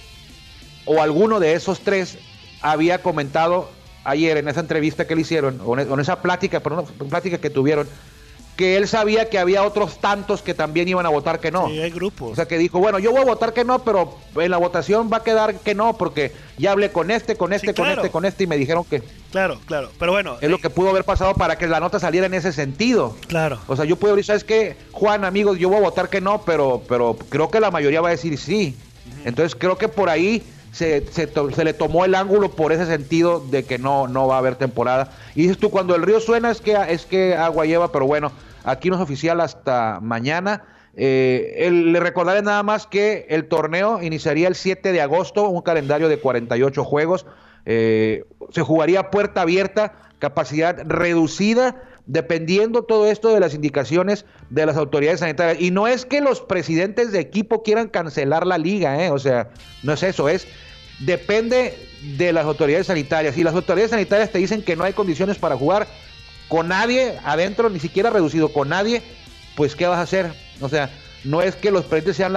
o 0.85 1.01
alguno 1.01 1.39
de 1.39 1.53
esos 1.53 1.81
tres, 1.81 2.17
había 2.61 3.01
comentado 3.01 3.69
ayer 4.03 4.37
en 4.37 4.47
esa 4.47 4.61
entrevista 4.61 5.05
que 5.05 5.15
le 5.15 5.21
hicieron, 5.21 5.59
o 5.65 5.77
en, 5.77 5.99
esa 5.99 6.21
plática, 6.21 6.61
pero 6.61 6.87
una 6.99 7.09
plática 7.09 7.37
que 7.37 7.49
tuvieron, 7.49 7.87
que 8.59 8.75
él 8.75 8.89
sabía 8.89 9.29
que 9.29 9.39
había 9.39 9.63
otros 9.63 9.99
tantos 10.01 10.41
que 10.41 10.53
también 10.53 10.89
iban 10.89 11.05
a 11.05 11.09
votar 11.09 11.39
que 11.39 11.49
no. 11.49 11.69
Sí, 11.69 11.79
hay 11.79 11.91
grupos. 11.91 12.33
O 12.33 12.35
sea, 12.35 12.45
que 12.45 12.57
dijo, 12.57 12.77
bueno, 12.79 12.99
yo 12.99 13.11
voy 13.11 13.21
a 13.21 13.23
votar 13.23 13.53
que 13.53 13.63
no, 13.63 13.85
pero 13.85 14.17
en 14.35 14.51
la 14.51 14.57
votación 14.57 15.09
va 15.09 15.17
a 15.17 15.23
quedar 15.23 15.61
que 15.61 15.73
no, 15.73 15.95
porque 15.95 16.33
ya 16.57 16.73
hablé 16.73 16.91
con 16.91 17.09
este, 17.09 17.37
con 17.37 17.53
este, 17.53 17.73
con 17.73 17.87
este, 17.87 18.09
con 18.09 18.25
este, 18.25 18.43
y 18.43 18.47
me 18.47 18.57
dijeron 18.57 18.83
que... 18.83 19.01
Claro, 19.31 19.61
claro, 19.65 19.91
pero 19.97 20.11
bueno... 20.11 20.35
Es 20.41 20.49
lo 20.49 20.57
que 20.57 20.69
pudo 20.69 20.89
haber 20.89 21.05
pasado 21.05 21.35
para 21.35 21.57
que 21.57 21.67
la 21.67 21.79
nota 21.79 22.01
saliera 22.01 22.25
en 22.27 22.33
ese 22.33 22.51
sentido. 22.51 23.15
Claro. 23.29 23.59
O 23.67 23.77
sea, 23.77 23.85
yo 23.85 23.95
puedo 23.95 24.17
decir, 24.17 24.25
¿sabes 24.25 24.43
qué? 24.43 24.75
Juan, 24.91 25.23
amigos, 25.23 25.57
yo 25.57 25.69
voy 25.69 25.77
a 25.77 25.81
votar 25.81 26.09
que 26.09 26.19
no, 26.19 26.41
pero, 26.41 26.83
pero 26.89 27.15
creo 27.29 27.49
que 27.49 27.61
la 27.61 27.71
mayoría 27.71 28.01
va 28.01 28.09
a 28.09 28.11
decir 28.11 28.37
sí. 28.37 28.75
Entonces 29.23 29.55
creo 29.55 29.77
que 29.77 29.87
por 29.87 30.09
ahí 30.09 30.43
se, 30.73 31.07
se, 31.13 31.29
se, 31.55 31.63
le 31.63 31.73
tomó 31.73 32.03
el 32.03 32.13
ángulo 32.13 32.51
por 32.51 32.73
ese 32.73 32.85
sentido 32.85 33.39
de 33.39 33.63
que 33.63 33.77
no, 33.77 34.09
no 34.09 34.27
va 34.27 34.35
a 34.35 34.39
haber 34.39 34.55
temporada. 34.55 35.13
Y 35.33 35.43
dices 35.43 35.57
tú, 35.57 35.69
cuando 35.69 35.95
el 35.95 36.01
río 36.01 36.19
suena 36.19 36.51
es 36.51 36.59
que, 36.59 36.77
es 36.89 37.05
que 37.05 37.37
agua 37.37 37.65
lleva, 37.65 37.93
pero 37.93 38.05
bueno, 38.05 38.33
Aquí 38.63 38.89
no 38.89 38.95
es 38.95 39.01
oficial 39.01 39.41
hasta 39.41 39.99
mañana. 40.01 40.63
Eh, 40.95 41.69
le 41.71 41.99
recordaré 41.99 42.41
nada 42.41 42.63
más 42.63 42.87
que 42.87 43.25
el 43.29 43.47
torneo 43.47 44.01
iniciaría 44.01 44.47
el 44.47 44.55
7 44.55 44.91
de 44.91 45.01
agosto, 45.01 45.47
un 45.47 45.61
calendario 45.61 46.09
de 46.09 46.19
48 46.19 46.83
juegos. 46.83 47.25
Eh, 47.65 48.25
se 48.51 48.61
jugaría 48.61 49.11
puerta 49.11 49.41
abierta, 49.41 49.93
capacidad 50.19 50.77
reducida, 50.85 51.83
dependiendo 52.05 52.83
todo 52.83 53.09
esto 53.09 53.33
de 53.33 53.39
las 53.39 53.53
indicaciones 53.53 54.25
de 54.49 54.65
las 54.65 54.77
autoridades 54.77 55.19
sanitarias. 55.19 55.61
Y 55.61 55.71
no 55.71 55.87
es 55.87 56.05
que 56.05 56.21
los 56.21 56.41
presidentes 56.41 57.11
de 57.11 57.19
equipo 57.19 57.63
quieran 57.63 57.87
cancelar 57.87 58.45
la 58.47 58.57
liga, 58.57 59.03
¿eh? 59.03 59.11
o 59.11 59.19
sea, 59.19 59.49
no 59.83 59.93
es 59.93 60.03
eso, 60.03 60.27
es 60.27 60.47
depende 60.99 61.77
de 62.17 62.33
las 62.33 62.45
autoridades 62.45 62.87
sanitarias. 62.87 63.37
Y 63.37 63.43
las 63.43 63.55
autoridades 63.55 63.91
sanitarias 63.91 64.31
te 64.31 64.39
dicen 64.39 64.61
que 64.61 64.75
no 64.75 64.83
hay 64.83 64.93
condiciones 64.93 65.37
para 65.37 65.55
jugar 65.55 65.87
con 66.49 66.67
nadie 66.67 67.17
adentro, 67.23 67.69
ni 67.69 67.79
siquiera 67.79 68.09
reducido 68.09 68.51
con 68.51 68.67
nadie, 68.67 69.01
pues 69.55 69.75
¿qué 69.75 69.87
vas 69.87 69.99
a 69.99 70.01
hacer? 70.01 70.33
O 70.59 70.67
sea, 70.67 70.89
no 71.23 71.41
es 71.41 71.55
que 71.55 71.71
los 71.71 71.85
presidentes 71.85 72.17
sean 72.17 72.33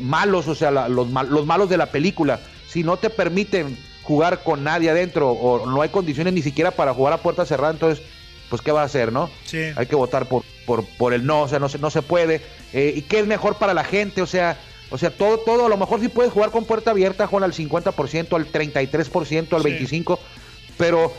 malos, 0.00 0.48
o 0.48 0.54
sea, 0.54 0.70
los, 0.70 1.08
los 1.08 1.46
malos 1.46 1.70
de 1.70 1.76
la 1.78 1.86
película. 1.86 2.40
Si 2.68 2.82
no 2.82 2.98
te 2.98 3.08
permiten 3.08 3.78
jugar 4.02 4.42
con 4.42 4.64
nadie 4.64 4.90
adentro 4.90 5.30
o 5.30 5.66
no 5.66 5.80
hay 5.80 5.90
condiciones 5.90 6.34
ni 6.34 6.42
siquiera 6.42 6.70
para 6.70 6.92
jugar 6.92 7.12
a 7.12 7.18
puerta 7.18 7.46
cerrada, 7.46 7.72
entonces, 7.72 8.04
pues 8.50 8.62
¿qué 8.62 8.72
va 8.72 8.82
a 8.82 8.86
hacer, 8.86 9.12
no? 9.12 9.30
Sí. 9.44 9.58
Hay 9.76 9.86
que 9.86 9.96
votar 9.96 10.26
por, 10.26 10.42
por, 10.66 10.84
por 10.96 11.14
el 11.14 11.24
no, 11.24 11.42
o 11.42 11.48
sea, 11.48 11.58
no 11.58 11.68
se, 11.68 11.78
no 11.78 11.90
se 11.90 12.02
puede. 12.02 12.42
Eh, 12.72 12.94
¿Y 12.96 13.02
qué 13.02 13.20
es 13.20 13.26
mejor 13.26 13.56
para 13.56 13.74
la 13.74 13.84
gente? 13.84 14.22
O 14.22 14.26
sea, 14.26 14.58
o 14.90 14.98
sea, 14.98 15.10
todo, 15.10 15.38
todo, 15.38 15.66
a 15.66 15.68
lo 15.68 15.76
mejor 15.76 16.00
sí 16.00 16.08
puedes 16.08 16.32
jugar 16.32 16.50
con 16.50 16.64
puerta 16.64 16.90
abierta, 16.92 17.26
Juan, 17.26 17.44
al 17.44 17.52
50%, 17.52 18.34
al 18.34 18.50
33%, 18.50 19.52
al 19.52 19.62
25%, 19.62 20.18
pero 20.78 21.12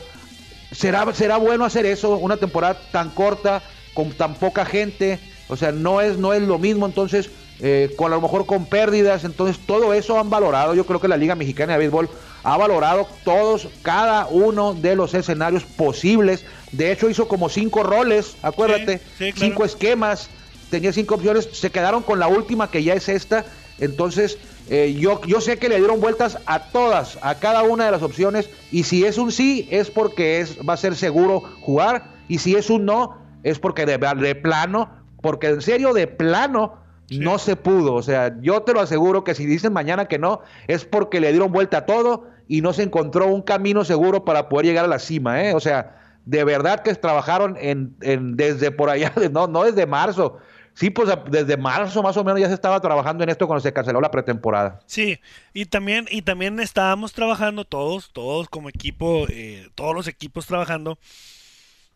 ¿será, 0.72 1.12
será 1.14 1.38
bueno 1.38 1.66
hacer 1.66 1.86
eso, 1.86 2.18
una 2.18 2.38
temporada 2.38 2.80
tan 2.92 3.10
corta, 3.10 3.62
con 3.94 4.12
tan 4.12 4.36
poca 4.36 4.66
gente, 4.66 5.20
o 5.48 5.58
sea, 5.58 5.72
no 5.72 6.02
es, 6.02 6.18
no 6.18 6.34
es 6.34 6.42
lo 6.44 6.60
mismo, 6.60 6.86
entonces, 6.86 7.30
eh, 7.60 7.94
con 7.98 8.12
a 8.14 8.16
lo 8.16 8.22
mejor 8.22 8.46
con 8.46 8.66
pérdidas, 8.66 9.24
entonces 9.24 9.60
todo 9.66 9.94
eso 9.94 10.20
han 10.20 10.30
valorado, 10.30 10.76
yo 10.76 10.86
creo 10.86 11.02
que 11.02 11.08
la 11.08 11.18
Liga 11.18 11.36
Mexicana 11.36 11.74
de 11.74 11.80
Béisbol 11.80 12.10
ha 12.44 12.56
valorado 12.56 13.08
todos, 13.26 13.68
cada 13.82 14.28
uno 14.28 14.74
de 14.74 14.96
los 14.96 15.14
escenarios 15.14 15.64
posibles, 15.64 16.46
de 16.72 16.92
hecho 16.92 17.10
hizo 17.10 17.28
como 17.28 17.50
cinco 17.50 17.84
roles, 17.84 18.38
acuérdate, 18.42 19.02
cinco 19.36 19.66
esquemas, 19.66 20.30
tenía 20.70 20.94
cinco 20.94 21.16
opciones, 21.16 21.50
se 21.52 21.72
quedaron 21.72 22.04
con 22.04 22.20
la 22.20 22.28
última 22.28 22.72
que 22.72 22.84
ya 22.84 22.94
es 22.94 23.10
esta, 23.10 23.46
entonces 23.80 24.38
eh, 24.70 24.94
yo, 24.94 25.22
yo 25.26 25.42
sé 25.42 25.58
que 25.58 25.70
le 25.70 25.78
dieron 25.78 26.00
vueltas 26.00 26.38
a 26.46 26.72
todas, 26.72 27.18
a 27.22 27.36
cada 27.36 27.64
una 27.64 27.86
de 27.86 27.92
las 27.92 28.04
opciones, 28.04 28.50
y 28.72 28.84
si 28.84 29.06
es 29.06 29.18
un 29.18 29.32
sí 29.32 29.68
es 29.72 29.90
porque 29.90 30.40
es, 30.40 30.58
va 30.68 30.74
a 30.74 30.78
ser 30.78 30.96
seguro 30.96 31.42
jugar, 31.62 32.04
y 32.28 32.38
si 32.38 32.56
es 32.56 32.70
un 32.70 32.86
no 32.86 33.18
es 33.44 33.60
porque 33.60 33.86
de, 33.86 33.98
de 33.98 34.36
plano, 34.36 34.90
porque 35.22 35.48
en 35.48 35.62
serio 35.62 35.94
de 35.94 36.08
plano 36.08 36.78
no 37.12 37.40
se 37.40 37.56
pudo. 37.56 37.94
O 37.96 38.04
sea, 38.04 38.36
yo 38.42 38.62
te 38.62 38.74
lo 38.74 38.82
aseguro 38.82 39.24
que 39.24 39.36
si 39.36 39.46
dicen 39.46 39.74
mañana 39.74 40.08
que 40.08 40.20
no, 40.20 40.42
es 40.68 40.86
porque 40.86 41.20
le 41.20 41.32
dieron 41.32 41.52
vuelta 41.52 41.80
a 41.80 41.86
todo 41.86 42.28
y 42.48 42.62
no 42.62 42.74
se 42.74 42.84
encontró 42.84 43.28
un 43.28 43.42
camino 43.42 43.84
seguro 43.84 44.26
para 44.26 44.50
poder 44.50 44.68
llegar 44.68 44.86
a 44.86 44.90
la 44.90 45.00
cima. 45.00 45.44
¿eh? 45.44 45.54
O 45.54 45.60
sea, 45.60 45.96
de 46.26 46.44
verdad 46.44 46.82
que 46.82 46.94
trabajaron 46.96 47.58
en, 47.60 47.96
en 48.02 48.36
desde 48.36 48.72
por 48.72 48.90
allá, 48.90 49.14
no, 49.32 49.48
no 49.48 49.64
desde 49.64 49.86
marzo. 49.86 50.38
Sí, 50.80 50.90
pues 50.90 51.10
desde 51.30 51.58
marzo 51.58 52.02
más 52.02 52.16
o 52.16 52.24
menos 52.24 52.40
ya 52.40 52.48
se 52.48 52.54
estaba 52.54 52.80
trabajando 52.80 53.22
en 53.26 53.30
esto 53.30 53.48
cuando 53.48 53.60
se 53.60 53.74
canceló 53.74 54.00
la 54.00 54.12
pretemporada. 54.12 54.80
Sí, 54.86 55.20
y 55.54 55.66
también, 55.66 56.06
y 56.10 56.22
también 56.22 56.58
estábamos 56.62 57.12
trabajando 57.12 57.66
todos, 57.66 58.14
todos 58.14 58.48
como 58.48 58.70
equipo, 58.70 59.26
eh, 59.28 59.68
todos 59.76 59.94
los 59.94 60.08
equipos 60.08 60.46
trabajando 60.46 60.98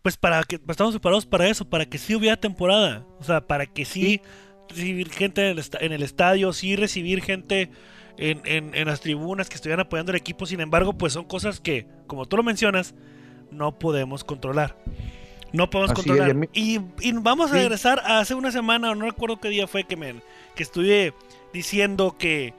pues 0.02 0.18
para 0.18 0.44
que 0.44 0.60
estamos 0.68 0.96
preparados 0.96 1.26
para 1.26 1.48
eso, 1.48 1.64
para 1.70 1.86
que 1.86 1.98
sí 1.98 2.14
hubiera 2.14 2.36
temporada, 2.36 3.06
o 3.22 3.24
sea, 3.24 3.48
para 3.48 3.68
que 3.68 3.86
sí, 3.86 4.20
recibir 4.68 5.10
gente 5.10 5.50
en 5.50 5.92
el, 5.94 6.04
estadio, 6.04 6.52
sí 6.52 6.76
recibir 6.76 7.22
gente 7.22 7.72
en, 8.18 8.42
en, 8.46 8.86
las 8.86 9.00
tribunas 9.00 9.48
que 9.48 9.56
estuvieran 9.56 9.86
apoyando 9.86 10.12
el 10.12 10.18
equipo, 10.18 10.46
sin 10.46 10.60
embargo, 10.60 10.98
pues 10.98 11.14
son 11.14 11.24
cosas 11.24 11.62
que, 11.62 11.88
como 12.06 12.26
tú 12.26 12.36
lo 12.36 12.44
mencionas, 12.44 12.96
no 13.50 13.80
podemos 13.80 14.26
controlar. 14.26 14.76
No 15.54 15.70
podemos 15.70 15.94
controlar. 15.94 16.36
y, 16.52 16.80
y, 17.00 17.12
vamos 17.14 17.52
a 17.52 17.54
regresar 17.54 18.00
a 18.00 18.20
hace 18.20 18.34
una 18.34 18.52
semana, 18.52 18.94
no 18.96 19.06
recuerdo 19.06 19.40
qué 19.40 19.50
día 19.50 19.68
fue 19.68 19.86
que 19.86 19.96
me 19.96 20.16
que 20.56 20.64
estuve 20.64 21.14
diciendo 21.54 22.16
que 22.18 22.54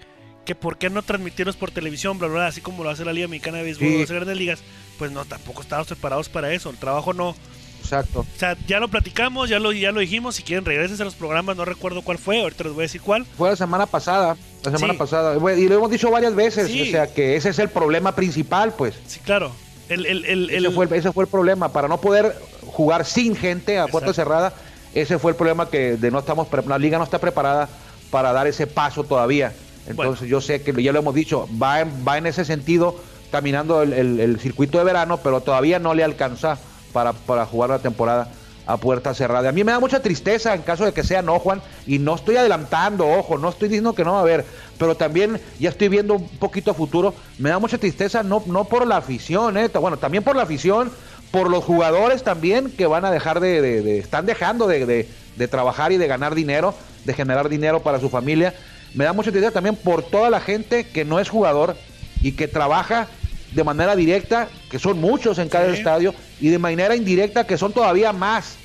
que 0.45 0.55
por 0.55 0.79
qué 0.79 0.91
no 0.91 1.03
transmitirlos 1.03 1.57
por 1.57 1.71
televisión, 1.71 2.19
bla, 2.19 2.29
bla, 2.29 2.47
así 2.47 2.61
como 2.61 2.85
lo 2.85 2.91
hace 2.91 3.05
la 3.05 3.13
Liga 3.13 3.29
Mexicana 3.29 3.59
de 3.59 3.65
Béisbol, 3.65 4.01
las 4.01 4.11
grandes 4.11 4.37
ligas, 4.37 4.63
pues 4.99 5.11
no, 5.11 5.25
tampoco 5.25 5.63
estábamos 5.63 5.89
preparados 5.89 6.29
para 6.29 6.53
eso, 6.53 6.71
el 6.71 6.77
trabajo 6.77 7.13
no... 7.13 7.35
Exacto. 7.81 8.21
O 8.21 8.39
sea, 8.39 8.57
ya 8.67 8.81
lo 8.81 8.89
platicamos, 8.89 9.51
ya 9.51 9.59
lo, 9.59 9.71
ya 9.73 9.92
lo 9.92 10.01
dijimos, 10.01 10.37
si 10.37 10.42
quieren 10.42 10.64
regresen 10.64 11.03
a 11.03 11.05
los 11.05 11.14
programas, 11.14 11.55
no 11.55 11.66
recuerdo 11.66 12.01
cuál 12.01 12.16
fue, 12.16 12.40
ahorita 12.40 12.64
les 12.64 12.73
voy 12.73 12.83
a 12.83 12.87
decir 12.87 13.03
cuál. 13.03 13.27
Fue 13.27 13.51
la 13.51 13.57
semana 13.57 13.85
pasada, 13.85 14.38
la 14.62 14.71
semana 14.71 14.95
pasada, 14.95 15.37
y 15.55 15.68
lo 15.68 15.75
hemos 15.75 15.90
dicho 15.90 16.11
varias 16.11 16.35
veces, 16.35 16.71
o 16.71 16.90
sea, 16.90 17.12
que 17.12 17.37
ese 17.37 17.51
es 17.51 17.59
el 17.59 17.68
problema 17.68 18.14
principal, 18.14 18.73
pues. 18.73 18.95
Sí, 19.07 19.21
claro. 19.21 19.53
El, 19.88 20.07
el, 20.07 20.25
el, 20.25 20.51
ese, 20.51 20.70
fue, 20.70 20.88
ese 20.97 21.12
fue 21.12 21.25
el 21.25 21.31
problema, 21.31 21.70
para 21.70 21.88
no 21.88 22.01
poder 22.01 22.35
jugar 22.66 23.05
sin 23.05 23.37
gente 23.37 23.79
a 23.79 23.87
puerta 23.87 24.14
cerrada, 24.14 24.55
ese 24.94 25.18
fue 25.18 25.33
el 25.33 25.37
problema 25.37 25.68
que 25.68 25.97
de 25.97 26.11
no 26.11 26.20
estamos, 26.20 26.49
la 26.66 26.79
liga 26.79 26.99
no 26.99 27.05
está 27.05 27.18
preparada 27.18 27.68
para 28.11 28.33
dar 28.33 28.47
ese 28.47 28.66
paso 28.66 29.05
todavía. 29.05 29.53
Entonces 29.87 30.29
yo 30.29 30.40
sé 30.40 30.62
que 30.62 30.83
ya 30.83 30.92
lo 30.92 31.01
hemos 31.01 31.14
dicho, 31.14 31.49
va 31.61 31.81
en, 31.81 31.90
va 32.07 32.16
en 32.16 32.27
ese 32.27 32.44
sentido 32.44 32.97
caminando 33.31 33.83
el, 33.83 34.38
circuito 34.40 34.79
de 34.79 34.85
verano, 34.85 35.18
pero 35.18 35.40
todavía 35.40 35.79
no 35.79 35.92
le 35.92 36.05
alcanza 36.05 36.59
para, 36.92 37.12
para 37.12 37.44
jugar 37.44 37.70
la 37.70 37.81
temporada 37.81 38.29
a 38.66 38.77
puerta 38.77 39.14
cerrada. 39.14 39.48
A 39.48 39.53
mí 39.53 39.64
me 39.64 39.72
da 39.72 39.81
mucha 39.81 40.00
tristeza 40.00 40.55
en 40.55 40.62
caso 40.62 40.85
de 40.85 40.92
que 40.92 41.03
sea 41.03 41.22
no, 41.22 41.38
Juan, 41.38 41.61
y 41.87 41.98
no 41.98 42.14
estoy 42.14 42.37
adelantando, 42.37 43.09
ojo, 43.09 43.38
no 43.38 43.48
estoy 43.48 43.68
diciendo 43.68 43.94
que 43.94 44.05
no 44.05 44.12
va 44.12 44.18
a 44.18 44.22
haber, 44.22 44.44
pero 44.79 44.96
también 44.96 45.40
ya 45.59 45.70
estoy 45.70 45.88
viendo 45.88 46.14
un 46.14 46.29
poquito 46.29 46.70
a 46.70 46.74
futuro. 46.74 47.14
Me 47.38 47.50
da 47.50 47.59
mucha 47.59 47.79
tristeza 47.79 48.22
no, 48.22 48.42
no 48.46 48.64
por 48.64 48.87
la 48.87 48.96
afición, 48.96 49.57
eh, 49.57 49.68
bueno, 49.68 49.96
también 49.96 50.24
por 50.24 50.37
la 50.37 50.42
afición, 50.42 50.90
por 51.31 51.50
los 51.50 51.64
jugadores 51.64 52.22
también 52.22 52.70
que 52.70 52.87
van 52.87 53.05
a 53.05 53.11
dejar 53.11 53.40
de, 53.40 53.98
están 53.98 54.24
dejando 54.24 54.66
de, 54.66 55.09
de, 55.37 55.48
trabajar 55.48 55.90
y 55.90 55.96
de 55.96 56.07
ganar 56.07 56.35
dinero, 56.35 56.74
de 57.05 57.12
generar 57.12 57.48
dinero 57.48 57.83
para 57.83 57.98
su 57.98 58.09
familia 58.09 58.55
me 58.94 59.05
da 59.05 59.12
mucha 59.12 59.31
tristeza 59.31 59.53
también 59.53 59.77
por 59.77 60.03
toda 60.03 60.31
la 60.31 60.40
gente 60.40 60.87
que 60.87 61.05
no 61.05 61.18
es 61.18 61.29
jugador 61.29 61.77
y 62.22 62.33
que 62.33 62.48
trabaja 62.48 63.09
de 63.55 63.64
manera 63.64 63.97
directa, 63.97 64.49
que 64.71 64.79
son 64.79 65.01
muchos 65.01 65.38
en 65.38 65.49
cada 65.49 65.73
estadio, 65.73 66.14
y 66.40 66.49
de 66.49 66.59
manera 66.59 66.97
indirecta, 66.97 67.47
que 67.47 67.57
son 67.57 67.73
todavía 67.73 68.12
más 68.12 68.57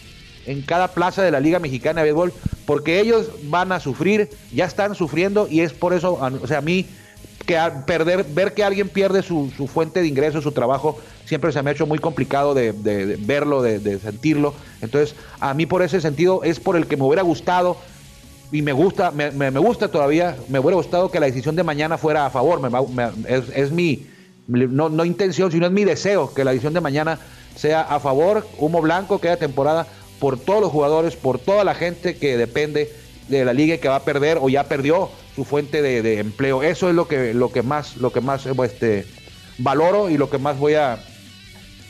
en 0.46 0.62
cada 0.62 0.90
plaza 0.90 1.22
de 1.22 1.32
la 1.32 1.40
Liga 1.40 1.60
Mexicana 1.60 2.02
de 2.02 2.06
Béisbol, 2.06 2.34
porque 2.66 3.00
ellos 3.00 3.30
van 3.44 3.72
a 3.72 3.80
sufrir, 3.80 4.30
ya 4.52 4.66
están 4.66 4.96
sufriendo, 4.96 5.48
y 5.50 5.62
es 5.62 5.74
por 5.74 5.94
eso, 5.94 6.14
o 6.14 6.48
sea, 6.48 6.60
a 6.60 6.62
mí, 6.62 6.86
que 7.46 7.58
perder, 7.86 8.24
ver 8.26 8.54
que 8.54 8.64
alguien 8.64 8.90
pierde 8.90 9.24
su, 9.24 9.50
fuente 9.72 10.02
de 10.02 10.08
ingreso, 10.08 10.42
su 10.42 10.52
trabajo, 10.52 11.00
siempre 11.26 11.52
se 11.52 11.62
me 11.62 11.70
ha 11.70 11.74
hecho 11.74 11.88
muy 11.88 12.00
complicado 12.00 12.54
de, 12.54 12.72
verlo, 13.20 13.62
de, 13.62 13.80
de 13.80 14.00
sentirlo. 14.00 14.54
Entonces, 14.82 15.16
a 15.40 15.54
mí 15.54 15.66
por 15.66 15.82
ese 15.82 16.02
sentido 16.02 16.44
es 16.44 16.60
por 16.60 16.76
el 16.76 16.88
que 16.88 16.98
me 16.98 17.04
hubiera 17.04 17.24
gustado 17.24 17.78
y 18.52 18.62
me 18.62 18.72
gusta, 18.72 19.12
me, 19.12 19.32
me, 19.32 19.60
gusta 19.60 19.90
todavía, 19.90 20.36
me 20.48 20.60
hubiera 20.60 20.76
gustado 20.76 21.12
que 21.12 21.20
la 21.20 21.28
decisión 21.28 21.56
de 21.56 21.64
mañana 21.64 21.98
fuera 21.98 22.26
a 22.26 22.30
favor, 22.30 22.60
es, 23.28 23.44
es, 23.56 23.72
mi, 23.72 24.08
no, 24.50 24.90
no 24.90 25.06
intención, 25.06 25.52
sino 25.52 25.68
es 25.68 25.72
mi 25.72 25.86
deseo 25.86 26.34
que 26.34 26.44
la 26.44 26.52
decisión 26.52 26.74
de 26.74 26.82
mañana 26.82 27.20
sea 27.56 27.82
a 27.82 28.00
favor, 28.00 28.48
humo 28.58 28.82
blanco, 28.82 29.20
que 29.20 29.30
haya 29.30 29.38
temporada 29.38 29.88
por 30.20 30.40
todos 30.40 30.62
los 30.62 30.72
jugadores, 30.72 31.16
por 31.16 31.40
toda 31.40 31.64
la 31.64 31.76
gente 31.76 32.18
que 32.18 32.36
depende 32.36 32.92
de 33.28 33.46
la 33.46 33.54
liga 33.54 33.76
y 33.76 33.78
que 33.78 33.88
va 33.88 33.98
a 33.98 34.04
perder 34.04 34.40
o 34.42 34.50
ya 34.50 34.64
perdió 34.66 35.10
su 35.36 35.46
fuente 35.46 35.82
de, 35.82 36.02
de 36.02 36.20
empleo. 36.20 36.64
Eso 36.64 36.90
es 36.90 36.96
lo 36.96 37.08
que, 37.08 37.34
lo 37.34 37.52
que 37.52 37.62
más, 37.62 37.98
lo 37.98 38.12
que 38.12 38.22
más 38.22 38.46
este, 38.46 39.06
valoro 39.60 40.10
y 40.10 40.18
lo 40.18 40.30
que 40.30 40.40
más 40.40 40.58
voy 40.58 40.74
a, 40.74 41.00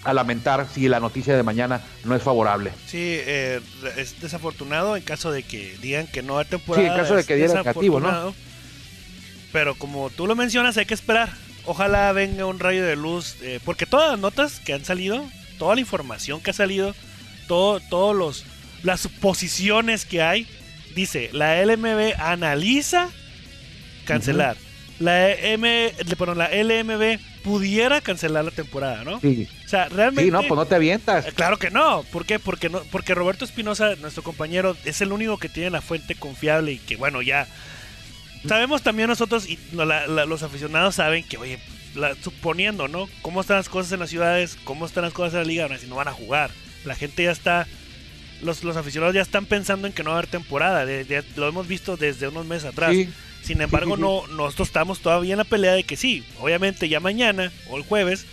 a 0.04 0.13
lamentar 0.13 0.67
si 0.72 0.88
la 0.88 1.00
noticia 1.00 1.36
de 1.36 1.43
mañana 1.43 1.82
no 2.04 2.15
es 2.15 2.22
favorable. 2.22 2.72
Sí, 2.88 2.98
eh, 3.00 3.62
es 3.98 4.19
desafortunado 4.19 4.95
en 4.98 5.04
caso 5.04 5.32
de 5.32 5.43
que 5.43 5.78
digan 5.82 6.08
que 6.08 6.22
no 6.22 6.38
hay 6.38 6.45
temporada. 6.45 6.86
Sí, 6.86 6.91
en 6.91 6.98
caso 6.98 7.15
de 7.15 7.24
que 7.24 7.36
diera 7.36 7.54
negativo, 7.54 8.00
¿no? 8.00 8.34
Pero 9.52 9.76
como 9.76 10.10
tú 10.10 10.28
lo 10.28 10.36
mencionas, 10.36 10.78
hay 10.78 10.86
que 10.86 10.93
esperar. 10.93 11.30
Ojalá 11.70 12.12
venga 12.14 12.48
un 12.48 12.58
rayo 12.58 12.84
de 12.84 12.96
luz, 12.96 13.36
eh, 13.44 13.60
porque 13.64 13.86
todas 13.86 14.10
las 14.10 14.20
notas 14.20 14.60
que 14.60 14.74
han 14.74 14.84
salido, 14.84 15.24
toda 15.60 15.76
la 15.76 15.82
información 15.82 16.42
que 16.42 16.50
ha 16.50 16.54
salido, 16.54 16.96
todo, 17.48 17.80
todos 17.80 18.16
los 18.16 18.44
las 18.82 19.02
suposiciones 19.02 20.04
que 20.04 20.24
hay, 20.24 20.48
dice 20.96 21.30
la 21.32 21.64
LMB 21.64 22.20
analiza 22.20 23.10
cancelar. 24.06 24.58
La 24.98 25.32
M, 25.32 25.94
perdón, 26.18 26.40
la 26.40 26.50
LMB 26.50 27.20
pudiera 27.44 28.02
cancelar 28.02 28.46
la 28.46 28.52
temporada, 28.52 29.04
¿no? 29.04 29.20
Sí. 29.22 29.48
O 29.64 29.70
sea, 29.70 29.90
realmente. 29.90 30.24
Sí, 30.24 30.32
no, 30.32 30.40
pues 30.40 30.58
no 30.58 30.66
te 30.66 30.74
avientas. 30.74 31.28
Eh, 31.28 31.34
claro 31.36 31.60
que 31.60 31.70
no. 31.70 32.02
¿Por 32.12 32.26
qué? 32.26 32.40
Porque, 32.40 32.70
no, 32.70 32.82
porque 32.92 33.14
Roberto 33.14 33.46
Espinosa, 33.46 33.96
nuestro 33.98 34.24
compañero, 34.24 34.76
es 34.86 35.02
el 35.02 35.12
único 35.12 35.38
que 35.38 35.50
tiene 35.50 35.70
la 35.70 35.82
fuente 35.82 36.16
confiable 36.16 36.72
y 36.72 36.80
que, 36.80 36.96
bueno, 36.96 37.22
ya. 37.22 37.46
Sabemos 38.47 38.82
también 38.82 39.10
nosotros, 39.10 39.47
y 39.49 39.60
los 39.73 40.43
aficionados 40.43 40.95
saben 40.95 41.23
que, 41.23 41.38
oye, 41.38 41.60
suponiendo, 42.21 42.88
¿no? 42.88 43.10
¿Cómo 43.21 43.41
están 43.41 43.58
las 43.58 43.69
cosas 43.69 43.91
en 43.91 43.99
las 43.99 44.10
ciudades? 44.10 44.58
¿Cómo 44.63 44.86
están 44.86 45.04
las 45.04 45.13
cosas 45.13 45.34
en 45.34 45.39
la 45.39 45.45
liga? 45.45 45.78
si 45.78 45.88
no 45.88 45.95
van 45.95 46.08
a 46.08 46.13
jugar. 46.13 46.52
La 46.86 46.95
gente 46.95 47.23
ya 47.23 47.32
está. 47.32 47.67
Los, 48.41 48.63
los 48.63 48.78
aficionados 48.78 49.13
ya 49.13 49.21
están 49.21 49.45
pensando 49.45 49.88
en 49.88 49.93
que 49.93 50.04
no 50.04 50.12
va 50.12 50.15
a 50.15 50.19
haber 50.19 50.30
temporada. 50.30 50.86
lo 51.36 51.47
hemos 51.47 51.67
visto 51.67 51.97
desde 51.97 52.28
unos 52.28 52.45
meses 52.45 52.69
atrás. 52.69 52.93
Sí. 52.93 53.10
Sin 53.43 53.62
embargo, 53.62 53.97
no, 53.97 54.28
nosotros 54.28 54.67
estamos 54.67 54.99
todavía 54.99 55.34
en 55.34 55.39
la 55.39 55.43
pelea 55.43 55.73
de 55.73 55.84
que 55.84 55.95
sí, 55.95 56.23
obviamente 56.39 56.89
ya 56.89 56.99
mañana 56.99 57.52
o 57.69 57.78
el 57.78 57.84
jueves 57.84 58.25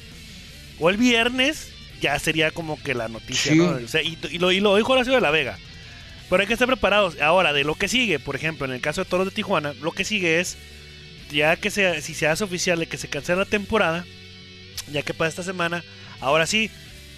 o 0.81 0.91
el 0.91 0.97
viernes 0.97 1.71
ya 2.01 2.19
sería 2.19 2.51
como 2.51 2.81
que 2.83 2.93
la 2.95 3.09
noticia, 3.09 3.55
¿no? 3.55 3.79
y, 3.81 4.39
lo, 4.39 4.53
y 4.53 4.61
lo 4.61 4.77
dijo 4.77 4.93
Horacio 4.93 5.15
de 5.15 5.21
la 5.21 5.31
Vega. 5.31 5.59
Pero 6.29 6.41
hay 6.41 6.47
que 6.47 6.53
estar 6.55 6.67
preparados. 6.69 7.21
Ahora, 7.21 7.53
de 7.53 7.65
lo 7.65 7.75
que 7.75 7.89
sigue, 7.89 8.19
por 8.19 8.35
ejemplo, 8.37 8.67
en 8.67 8.73
el 8.73 8.81
caso 8.81 9.03
de 9.05 9.09
Toros 9.11 9.27
de 9.27 9.33
Tijuana, 9.33 9.75
lo 9.81 9.93
que 9.93 10.05
sigue 10.05 10.41
es 10.41 10.57
ya 11.31 11.57
que 11.57 11.71
sea, 11.71 12.01
si 12.01 12.15
se 12.15 12.27
hace 12.29 12.45
oficial 12.45 12.79
de 12.79 12.87
que 12.87 12.97
se 12.97 13.09
cancela 13.09 13.41
la 13.41 13.45
temporada, 13.45 14.05
ya 14.93 15.03
que 15.03 15.15
para 15.15 15.29
esta 15.29 15.43
semana, 15.43 15.83
ahora 16.21 16.47
sí, 16.47 16.71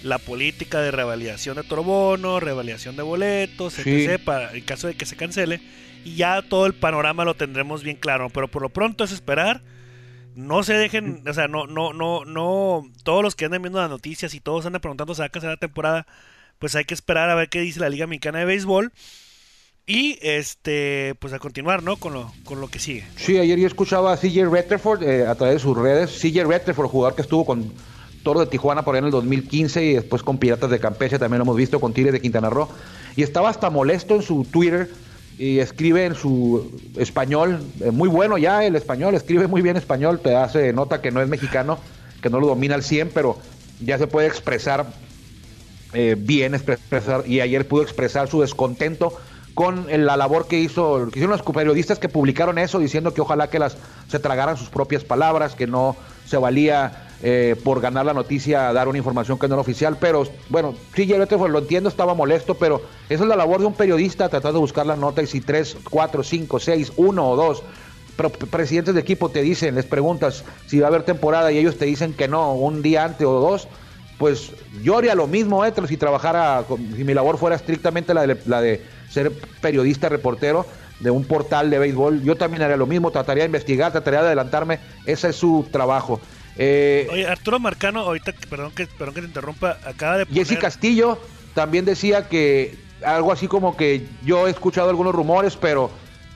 la 0.03 0.17
política 0.17 0.79
de 0.81 0.91
revalidación 0.91 1.55
de 1.57 1.63
Torobono, 1.63 2.39
revalidación 2.39 2.95
de 2.95 3.03
boletos, 3.03 3.73
Sí. 3.73 3.81
etc. 4.05 4.21
Para, 4.23 4.53
en 4.53 4.61
caso 4.61 4.87
de 4.87 4.95
que 4.95 5.05
se 5.05 5.15
cancele. 5.15 5.59
Y 6.05 6.15
ya 6.15 6.41
todo 6.41 6.65
el 6.65 6.73
panorama 6.73 7.25
lo 7.25 7.35
tendremos 7.35 7.83
bien 7.83 7.97
claro. 7.97 8.29
Pero 8.29 8.47
por 8.47 8.61
lo 8.61 8.69
pronto 8.69 9.03
es 9.03 9.11
esperar. 9.11 9.61
No 10.35 10.63
se 10.63 10.73
dejen, 10.73 11.21
o 11.27 11.33
sea, 11.33 11.47
no, 11.49 11.67
no, 11.67 11.91
no, 11.91 12.23
no. 12.23 12.89
Todos 13.03 13.21
los 13.23 13.35
que 13.35 13.45
andan 13.45 13.61
viendo 13.61 13.81
las 13.81 13.89
noticias 13.89 14.33
y 14.33 14.39
todos 14.39 14.65
andan 14.65 14.79
preguntando 14.79 15.13
si 15.13 15.19
va 15.19 15.25
a 15.25 15.29
cancelar 15.29 15.55
la 15.57 15.59
temporada, 15.59 16.07
pues 16.59 16.75
hay 16.75 16.85
que 16.85 16.93
esperar 16.93 17.29
a 17.29 17.35
ver 17.35 17.49
qué 17.49 17.61
dice 17.61 17.79
la 17.79 17.89
Liga 17.89 18.05
Mexicana 18.05 18.39
de 18.39 18.45
Béisbol. 18.45 18.91
Y 19.87 20.19
este, 20.21 21.15
pues 21.17 21.33
a 21.33 21.39
continuar, 21.39 21.81
¿no? 21.81 21.95
Con 21.95 22.13
lo, 22.13 22.31
con 22.43 22.61
lo 22.61 22.67
que 22.67 22.77
sigue. 22.77 23.05
Sí, 23.15 23.39
ayer 23.39 23.57
yo 23.57 23.65
escuchaba 23.65 24.13
a 24.13 24.17
CJ 24.17 24.43
Rutherford 24.43 25.01
eh, 25.01 25.25
a 25.25 25.33
través 25.33 25.55
de 25.55 25.59
sus 25.59 25.75
redes. 25.75 26.11
CJ 26.11 26.43
Rutherford, 26.43 26.87
jugador 26.87 27.15
que 27.15 27.23
estuvo 27.23 27.43
con 27.43 27.73
Toro 28.21 28.41
de 28.41 28.45
Tijuana 28.45 28.83
por 28.83 28.93
ahí 28.93 28.99
en 28.99 29.05
el 29.05 29.11
2015 29.11 29.83
y 29.83 29.93
después 29.95 30.21
con 30.21 30.37
Piratas 30.37 30.69
de 30.69 30.79
Campeche, 30.79 31.17
también 31.17 31.39
lo 31.39 31.45
hemos 31.45 31.57
visto 31.57 31.79
con 31.79 31.93
Tigres 31.93 32.13
de 32.13 32.21
Quintana 32.21 32.51
Roo. 32.51 32.69
Y 33.15 33.23
estaba 33.23 33.49
hasta 33.49 33.71
molesto 33.71 34.13
en 34.13 34.21
su 34.21 34.45
Twitter 34.45 34.91
y 35.39 35.57
escribe 35.57 36.05
en 36.05 36.13
su 36.13 36.79
español, 36.97 37.63
eh, 37.79 37.89
muy 37.89 38.09
bueno 38.09 38.37
ya 38.37 38.63
el 38.63 38.75
español, 38.75 39.15
escribe 39.15 39.47
muy 39.47 39.63
bien 39.63 39.75
español, 39.75 40.19
te 40.19 40.35
hace 40.35 40.71
nota 40.71 41.01
que 41.01 41.09
no 41.09 41.19
es 41.19 41.29
mexicano, 41.29 41.79
que 42.21 42.29
no 42.29 42.39
lo 42.39 42.45
domina 42.45 42.75
al 42.75 42.83
100, 42.83 43.09
pero 43.11 43.39
ya 43.79 43.97
se 43.97 44.05
puede 44.05 44.27
expresar 44.27 44.85
eh, 45.93 46.15
bien 46.17 46.53
expresar 46.53 47.23
y 47.25 47.41
ayer 47.41 47.67
pudo 47.67 47.81
expresar 47.81 48.27
su 48.27 48.41
descontento 48.41 49.17
con 49.55 49.87
la 49.89 50.15
labor 50.15 50.47
que 50.47 50.59
hizo 50.59 51.09
que 51.11 51.19
hicieron 51.19 51.31
los 51.31 51.41
periodistas 51.41 51.99
que 51.99 52.07
publicaron 52.07 52.57
eso 52.57 52.79
diciendo 52.79 53.13
que 53.13 53.21
ojalá 53.21 53.49
que 53.49 53.59
las 53.59 53.75
se 54.07 54.19
tragaran 54.19 54.55
sus 54.55 54.69
propias 54.69 55.03
palabras 55.03 55.55
que 55.55 55.67
no 55.67 55.97
se 56.25 56.37
valía 56.37 57.07
eh, 57.23 57.55
por 57.63 57.81
ganar 57.81 58.05
la 58.05 58.13
noticia 58.13 58.71
dar 58.71 58.87
una 58.87 58.99
información 58.99 59.37
que 59.37 59.47
no 59.47 59.55
era 59.55 59.61
oficial 59.61 59.97
pero 59.99 60.23
bueno 60.47 60.75
sí 60.95 61.07
yo 61.07 61.17
lo 61.17 61.59
entiendo 61.59 61.89
estaba 61.89 62.13
molesto 62.13 62.55
pero 62.55 62.81
esa 63.09 63.23
es 63.23 63.29
la 63.29 63.35
labor 63.35 63.59
de 63.59 63.65
un 63.65 63.73
periodista 63.73 64.29
tratando 64.29 64.59
de 64.59 64.61
buscar 64.61 64.85
la 64.85 64.95
nota 64.95 65.21
y 65.21 65.27
si 65.27 65.41
tres 65.41 65.75
cuatro 65.89 66.23
cinco 66.23 66.59
seis 66.59 66.93
uno 66.95 67.29
o 67.29 67.35
dos 67.35 67.63
presidentes 68.51 68.93
de 68.93 69.01
equipo 69.01 69.29
te 69.29 69.41
dicen 69.41 69.75
les 69.75 69.85
preguntas 69.85 70.45
si 70.67 70.79
va 70.79 70.87
a 70.87 70.89
haber 70.89 71.03
temporada 71.03 71.51
y 71.51 71.57
ellos 71.57 71.77
te 71.77 71.85
dicen 71.85 72.13
que 72.13 72.27
no 72.27 72.53
un 72.53 72.81
día 72.81 73.03
antes 73.03 73.25
o 73.27 73.39
dos 73.39 73.67
pues 74.19 74.51
yo 74.83 74.97
haría 74.97 75.15
lo 75.15 75.27
mismo, 75.27 75.65
eh, 75.65 75.73
si 75.87 75.95
trabajara, 75.95 76.65
si 76.95 77.03
mi 77.05 77.13
labor 77.13 77.37
fuera 77.37 77.55
estrictamente 77.55 78.13
la 78.13 78.27
de, 78.27 78.37
la 78.45 78.61
de 78.61 78.85
ser 79.09 79.31
periodista, 79.61 80.09
reportero 80.09 80.65
de 80.99 81.09
un 81.09 81.23
portal 81.23 81.69
de 81.69 81.79
béisbol, 81.79 82.21
yo 82.21 82.35
también 82.35 82.61
haría 82.61 82.75
lo 82.75 82.85
mismo, 82.85 83.11
trataría 83.11 83.43
de 83.43 83.47
investigar, 83.47 83.93
trataría 83.93 84.19
de 84.19 84.27
adelantarme, 84.27 84.79
ese 85.05 85.29
es 85.29 85.37
su 85.37 85.65
trabajo. 85.71 86.19
Eh, 86.57 87.07
Oye, 87.09 87.25
Arturo 87.25 87.59
Marcano, 87.59 88.01
ahorita, 88.01 88.33
perdón 88.49 88.71
que, 88.71 88.87
perdón 88.87 89.15
que 89.15 89.21
te 89.21 89.27
interrumpa, 89.27 89.77
acaba 89.85 90.17
de 90.17 90.25
poner... 90.25 90.45
Jesse 90.45 90.59
Castillo 90.59 91.17
también 91.53 91.85
decía 91.85 92.27
que 92.27 92.77
algo 93.05 93.31
así 93.31 93.47
como 93.47 93.77
que 93.77 94.05
yo 94.25 94.47
he 94.47 94.51
escuchado 94.51 94.89
algunos 94.89 95.15
rumores, 95.15 95.55
pero, 95.55 95.89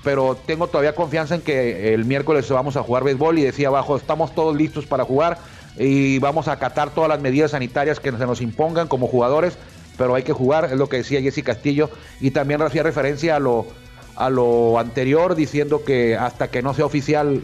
pero 0.06 0.38
tengo 0.46 0.68
todavía 0.68 0.96
confianza 0.96 1.36
en 1.36 1.42
que 1.42 1.94
el 1.94 2.06
miércoles 2.06 2.48
vamos 2.48 2.78
a 2.78 2.84
jugar 2.84 3.04
béisbol 3.04 3.40
y 3.40 3.44
decía 3.44 3.68
abajo, 3.68 3.98
estamos 3.98 4.34
todos 4.34 4.56
listos 4.56 4.86
para 4.86 5.04
jugar 5.04 5.38
y 5.78 6.20
vamos 6.20 6.48
a 6.48 6.54
acatar 6.54 6.92
todas 6.92 7.10
las 7.10 7.22
medidas 7.22 7.52
sanitarias 7.52 8.00
que 8.00 8.12
se 8.12 8.26
nos 8.26 8.42
impongan 8.42 8.88
como 8.88 9.08
jugadores, 9.08 9.58
pero 9.98 10.16
hay 10.16 10.24
que 10.24 10.34
jugar, 10.34 10.66
es 10.66 10.74
lo 10.78 10.90
que 10.90 10.98
decía 10.98 11.22
Jesse 11.22 11.44
Castillo, 11.44 11.90
y 12.20 12.32
también 12.32 12.62
hacía 12.62 12.84
referencia 12.84 13.36
a 13.36 13.40
lo, 13.40 13.68
a 14.16 14.30
lo 14.30 14.80
anterior 14.80 15.36
diciendo 15.36 15.84
que 15.84 16.16
hasta 16.16 16.50
que 16.50 16.62
no 16.62 16.74
sea 16.74 16.86
oficial 16.86 17.42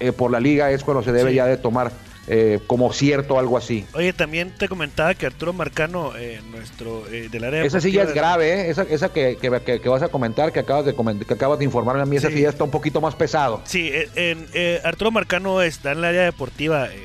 eh, 0.00 0.12
por 0.12 0.30
la 0.30 0.40
liga 0.40 0.70
es 0.70 0.84
cuando 0.84 1.02
se 1.02 1.12
debe 1.12 1.30
Sí. 1.30 1.36
ya 1.36 1.46
de 1.46 1.56
tomar 1.56 1.90
eh, 2.30 2.60
como 2.66 2.92
cierto 2.92 3.38
algo 3.38 3.56
así. 3.56 3.86
Oye, 3.94 4.12
también 4.12 4.54
te 4.56 4.68
comentaba 4.68 5.14
que 5.14 5.24
Arturo 5.24 5.54
Marcano, 5.54 6.12
eh, 6.14 6.40
nuestro 6.50 7.06
eh, 7.10 7.28
del 7.30 7.42
área 7.44 7.64
Esa 7.64 7.80
sí 7.80 7.90
ya 7.90 8.02
es 8.02 8.12
grave, 8.12 8.52
¿eh? 8.52 8.70
esa, 8.70 8.82
esa 8.82 9.08
que, 9.10 9.38
que, 9.40 9.48
vas 9.88 10.02
a 10.02 10.08
comentar, 10.08 10.52
que 10.52 10.60
acabas 10.60 10.84
de 10.84 10.94
que 11.26 11.34
acabas 11.34 11.58
de 11.58 11.64
informarme 11.64 12.02
a 12.02 12.04
mí, 12.06 12.16
esa 12.16 12.28
Sí. 12.28 12.34
sí 12.34 12.40
ya 12.42 12.50
está 12.50 12.64
un 12.64 12.70
poquito 12.70 13.00
más 13.00 13.14
pesado. 13.14 13.62
Sí, 13.64 13.88
eh, 13.90 14.08
en, 14.14 14.46
eh, 14.52 14.78
Arturo 14.84 15.10
Marcano 15.10 15.62
está 15.62 15.92
en 15.92 15.98
el 15.98 16.04
área 16.04 16.24
deportiva 16.24 16.88
eh, 16.92 16.98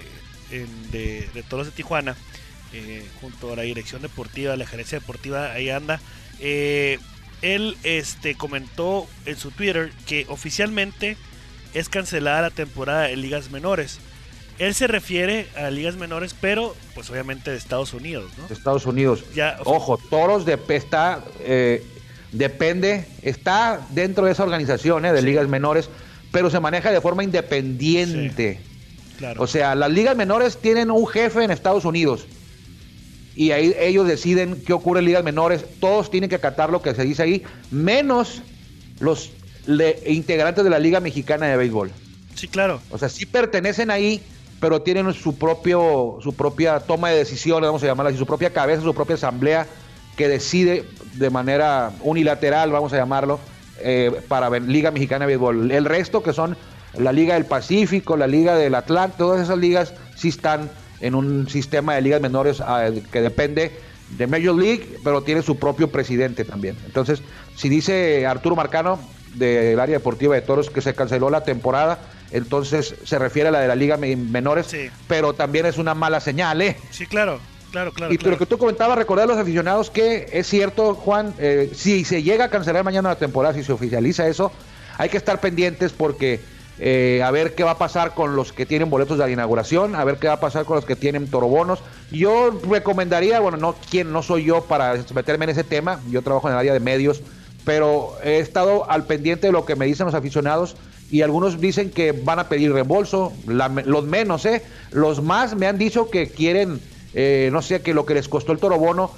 en- 0.51 0.91
de, 0.91 1.27
de 1.33 1.43
Toros 1.43 1.65
de 1.67 1.71
Tijuana, 1.71 2.15
eh, 2.73 3.05
junto 3.21 3.53
a 3.53 3.55
la 3.55 3.61
dirección 3.63 4.01
deportiva, 4.01 4.55
la 4.55 4.65
gerencia 4.65 4.99
deportiva, 4.99 5.51
ahí 5.51 5.69
anda. 5.69 5.99
Eh, 6.39 6.99
él 7.41 7.77
este, 7.83 8.35
comentó 8.35 9.07
en 9.25 9.35
su 9.37 9.51
Twitter 9.51 9.91
que 10.07 10.25
oficialmente 10.29 11.17
es 11.73 11.89
cancelada 11.89 12.41
la 12.41 12.49
temporada 12.51 13.03
de 13.03 13.15
ligas 13.17 13.51
menores. 13.51 13.99
Él 14.59 14.75
se 14.75 14.85
refiere 14.87 15.47
a 15.57 15.69
ligas 15.71 15.95
menores, 15.95 16.35
pero 16.39 16.75
pues 16.93 17.09
obviamente 17.09 17.49
de 17.51 17.57
Estados 17.57 17.93
Unidos, 17.93 18.31
¿no? 18.37 18.47
de 18.47 18.53
Estados 18.53 18.85
Unidos. 18.85 19.23
Ya, 19.35 19.57
Ojo, 19.65 19.97
Toros 19.97 20.45
de, 20.45 20.59
está, 20.69 21.23
eh, 21.41 21.83
depende, 22.31 23.05
está 23.23 23.81
dentro 23.89 24.25
de 24.25 24.31
esa 24.31 24.43
organización 24.43 25.05
eh, 25.05 25.11
de 25.11 25.19
Sí. 25.21 25.25
ligas 25.25 25.47
menores, 25.47 25.89
pero 26.31 26.49
se 26.51 26.59
maneja 26.59 26.91
de 26.91 27.01
forma 27.01 27.23
independiente. 27.23 28.59
Claro. 29.17 29.41
O 29.41 29.47
sea, 29.47 29.75
las 29.75 29.91
ligas 29.91 30.15
menores 30.15 30.57
tienen 30.57 30.91
un 30.91 31.05
jefe 31.07 31.43
en 31.43 31.51
Estados 31.51 31.85
Unidos. 31.85 32.25
Y 33.35 33.51
ahí 33.51 33.73
ellos 33.79 34.07
deciden 34.07 34.61
qué 34.65 34.73
ocurre 34.73 34.99
en 34.99 35.05
ligas 35.05 35.23
menores. 35.23 35.65
Todos 35.79 36.11
tienen 36.11 36.29
que 36.29 36.35
acatar 36.35 36.69
lo 36.71 36.81
que 36.81 36.93
se 36.93 37.03
dice 37.03 37.23
ahí, 37.23 37.43
menos 37.71 38.41
los 38.99 39.31
integrantes 40.05 40.63
de 40.63 40.69
la 40.69 40.77
Liga 40.79 40.99
Mexicana 40.99 41.47
de 41.47 41.57
Béisbol. 41.57 41.91
sí, 42.35 42.47
claro. 42.47 42.81
O 42.91 42.97
sea, 42.97 43.09
sí 43.09 43.25
pertenecen 43.25 43.89
ahí, 43.91 44.21
pero 44.59 44.81
tienen 44.81 45.11
su 45.13 45.35
propio, 45.37 46.19
su 46.21 46.33
propia 46.33 46.79
toma 46.79 47.09
de 47.09 47.17
decisiones, 47.17 47.67
vamos 47.67 47.81
a 47.83 47.85
llamarla 47.87 48.09
así, 48.09 48.17
su 48.19 48.25
propia 48.25 48.49
cabeza, 48.51 48.81
su 48.81 48.93
propia 48.93 49.15
asamblea 49.15 49.67
que 50.17 50.27
decide 50.27 50.83
de 51.13 51.29
manera 51.29 51.91
unilateral, 52.01 52.71
vamos 52.71 52.91
a 52.93 52.97
llamarlo, 52.97 53.39
eh, 53.79 54.11
para 54.27 54.49
ver- 54.49 54.63
Liga 54.63 54.91
Mexicana 54.91 55.25
de 55.25 55.27
Béisbol. 55.27 55.71
El 55.71 55.85
resto, 55.85 56.21
que 56.21 56.33
son 56.33 56.55
la 56.97 57.11
Liga 57.11 57.33
del 57.35 57.45
Pacífico, 57.45 58.15
la 58.17 58.27
Liga 58.27 58.55
del 58.55 58.75
Atlántico, 58.75 59.25
todas 59.25 59.41
esas 59.43 59.57
ligas 59.57 59.93
sí 60.15 60.29
están 60.29 60.69
en 61.01 61.15
un 61.15 61.49
sistema 61.49 61.95
de 61.95 62.01
ligas 62.01 62.21
menores 62.21 62.61
ah, 62.61 62.89
que 63.11 63.21
depende 63.21 63.71
de 64.17 64.27
Major 64.27 64.55
League, 64.55 64.97
pero 65.03 65.21
tiene 65.23 65.41
su 65.41 65.57
propio 65.57 65.89
presidente 65.91 66.45
también. 66.45 66.77
Entonces, 66.85 67.21
si 67.55 67.67
dice 67.69 68.25
Arturo 68.27 68.55
Marcano 68.55 68.99
del 69.35 69.79
área 69.79 69.97
deportiva 69.97 70.35
de 70.35 70.41
Toros 70.41 70.69
que 70.69 70.81
se 70.81 70.93
canceló 70.93 71.29
la 71.31 71.43
temporada, 71.43 71.99
entonces 72.31 72.95
se 73.03 73.17
refiere 73.19 73.49
a 73.49 73.51
la 73.51 73.59
de 73.59 73.67
la 73.67 73.75
Liga 73.75 73.97
Me- 73.97 74.15
Menores, 74.15 74.67
Sí. 74.67 74.89
pero 75.07 75.33
también 75.33 75.65
es 75.65 75.77
una 75.77 75.95
mala 75.95 76.19
señal, 76.19 76.61
¿eh? 76.61 76.77
Sí, 76.91 77.05
claro. 77.07 77.39
Claro, 77.71 77.91
claro. 77.91 78.13
y 78.13 78.17
claro. 78.19 78.31
lo 78.33 78.37
que 78.37 78.45
tú 78.45 78.59
comentabas, 78.59 78.95
recordar 78.99 79.23
a 79.23 79.27
los 79.33 79.37
aficionados 79.39 79.89
que 79.89 80.27
es 80.31 80.45
cierto, 80.45 80.93
Juan, 80.93 81.33
eh, 81.39 81.71
si 81.73 82.05
se 82.05 82.21
llega 82.21 82.45
a 82.45 82.49
cancelar 82.49 82.83
mañana 82.83 83.09
la 83.09 83.15
temporada, 83.15 83.55
si 83.55 83.63
se 83.63 83.73
oficializa 83.73 84.27
eso, 84.27 84.51
hay 84.99 85.09
que 85.09 85.17
estar 85.17 85.41
pendientes 85.41 85.91
porque 85.91 86.39
eh, 86.79 87.21
a 87.23 87.31
ver 87.31 87.55
qué 87.55 87.63
va 87.63 87.71
a 87.71 87.77
pasar 87.77 88.13
con 88.13 88.35
los 88.35 88.51
que 88.53 88.65
tienen 88.65 88.89
boletos 88.89 89.17
de 89.17 89.25
la 89.25 89.29
inauguración, 89.31 89.95
a 89.95 90.03
ver 90.03 90.17
qué 90.17 90.27
va 90.27 90.33
a 90.33 90.39
pasar 90.39 90.65
con 90.65 90.75
los 90.75 90.85
que 90.85 90.95
tienen 90.95 91.29
torobonos. 91.29 91.79
Yo 92.11 92.59
recomendaría, 92.69 93.39
bueno, 93.39 93.57
no 93.57 93.75
quién 93.89 94.11
no 94.11 94.23
soy 94.23 94.45
yo 94.45 94.65
para 94.65 94.95
meterme 95.13 95.45
en 95.45 95.51
ese 95.51 95.63
tema, 95.63 95.99
yo 96.09 96.21
trabajo 96.21 96.47
en 96.47 96.53
el 96.53 96.59
área 96.59 96.73
de 96.73 96.79
medios, 96.79 97.21
pero 97.63 98.15
he 98.23 98.39
estado 98.39 98.89
al 98.89 99.05
pendiente 99.05 99.47
de 99.47 99.53
lo 99.53 99.65
que 99.65 99.75
me 99.75 99.85
dicen 99.85 100.05
los 100.05 100.15
aficionados 100.15 100.75
y 101.09 101.21
algunos 101.21 101.61
dicen 101.61 101.91
que 101.91 102.11
van 102.11 102.39
a 102.39 102.49
pedir 102.49 102.73
reembolso, 102.73 103.31
la- 103.47 103.69
los 103.69 104.03
menos, 104.05 104.45
¿eh? 104.45 104.63
Los 104.91 105.21
más 105.21 105.55
me 105.55 105.67
han 105.67 105.77
dicho 105.77 106.09
que 106.09 106.27
quieren, 106.29 106.79
eh, 107.13 107.49
no 107.53 107.61
sé, 107.61 107.81
que 107.81 107.93
lo 107.93 108.05
que 108.05 108.15
les 108.15 108.27
costó 108.27 108.51
el 108.51 108.59
torobono, 108.59 109.11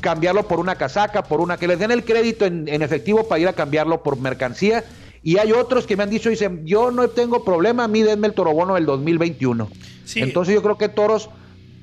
cambiarlo 0.00 0.46
por 0.46 0.60
una 0.60 0.76
casaca, 0.76 1.22
por 1.22 1.40
una, 1.40 1.56
que 1.58 1.68
les 1.68 1.78
den 1.78 1.90
el 1.90 2.04
crédito 2.04 2.44
en 2.46 2.68
efectivo 2.82 3.26
para 3.28 3.40
ir 3.40 3.48
a 3.48 3.52
cambiarlo 3.52 4.02
por 4.02 4.18
mercancía. 4.18 4.84
Y 5.26 5.38
hay 5.38 5.50
otros 5.50 5.88
que 5.88 5.96
me 5.96 6.04
han 6.04 6.10
dicho, 6.10 6.30
dicen, 6.30 6.64
yo 6.64 6.92
no 6.92 7.08
tengo 7.08 7.44
problema, 7.44 7.82
a 7.82 7.88
mí 7.88 8.00
denme 8.00 8.28
el 8.28 8.32
torobono 8.32 8.76
del 8.76 8.86
2021. 8.86 9.68
Sí. 10.04 10.20
Entonces 10.20 10.54
yo 10.54 10.62
creo 10.62 10.78
que 10.78 10.88
Toros, 10.88 11.28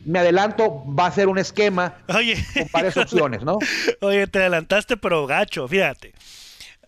me 0.06 0.19
adelanto, 0.19 0.82
va 0.97 1.08
a 1.08 1.12
ser 1.12 1.27
un 1.27 1.38
esquema 1.38 1.95
Oye. 2.08 2.38
con 2.53 2.69
varias 2.71 2.95
opciones, 2.95 3.43
¿no? 3.43 3.60
Oye, 3.99 4.27
te 4.27 4.39
adelantaste, 4.39 4.95
pero 4.95 5.27
gacho, 5.27 5.67
fíjate. 5.67 6.13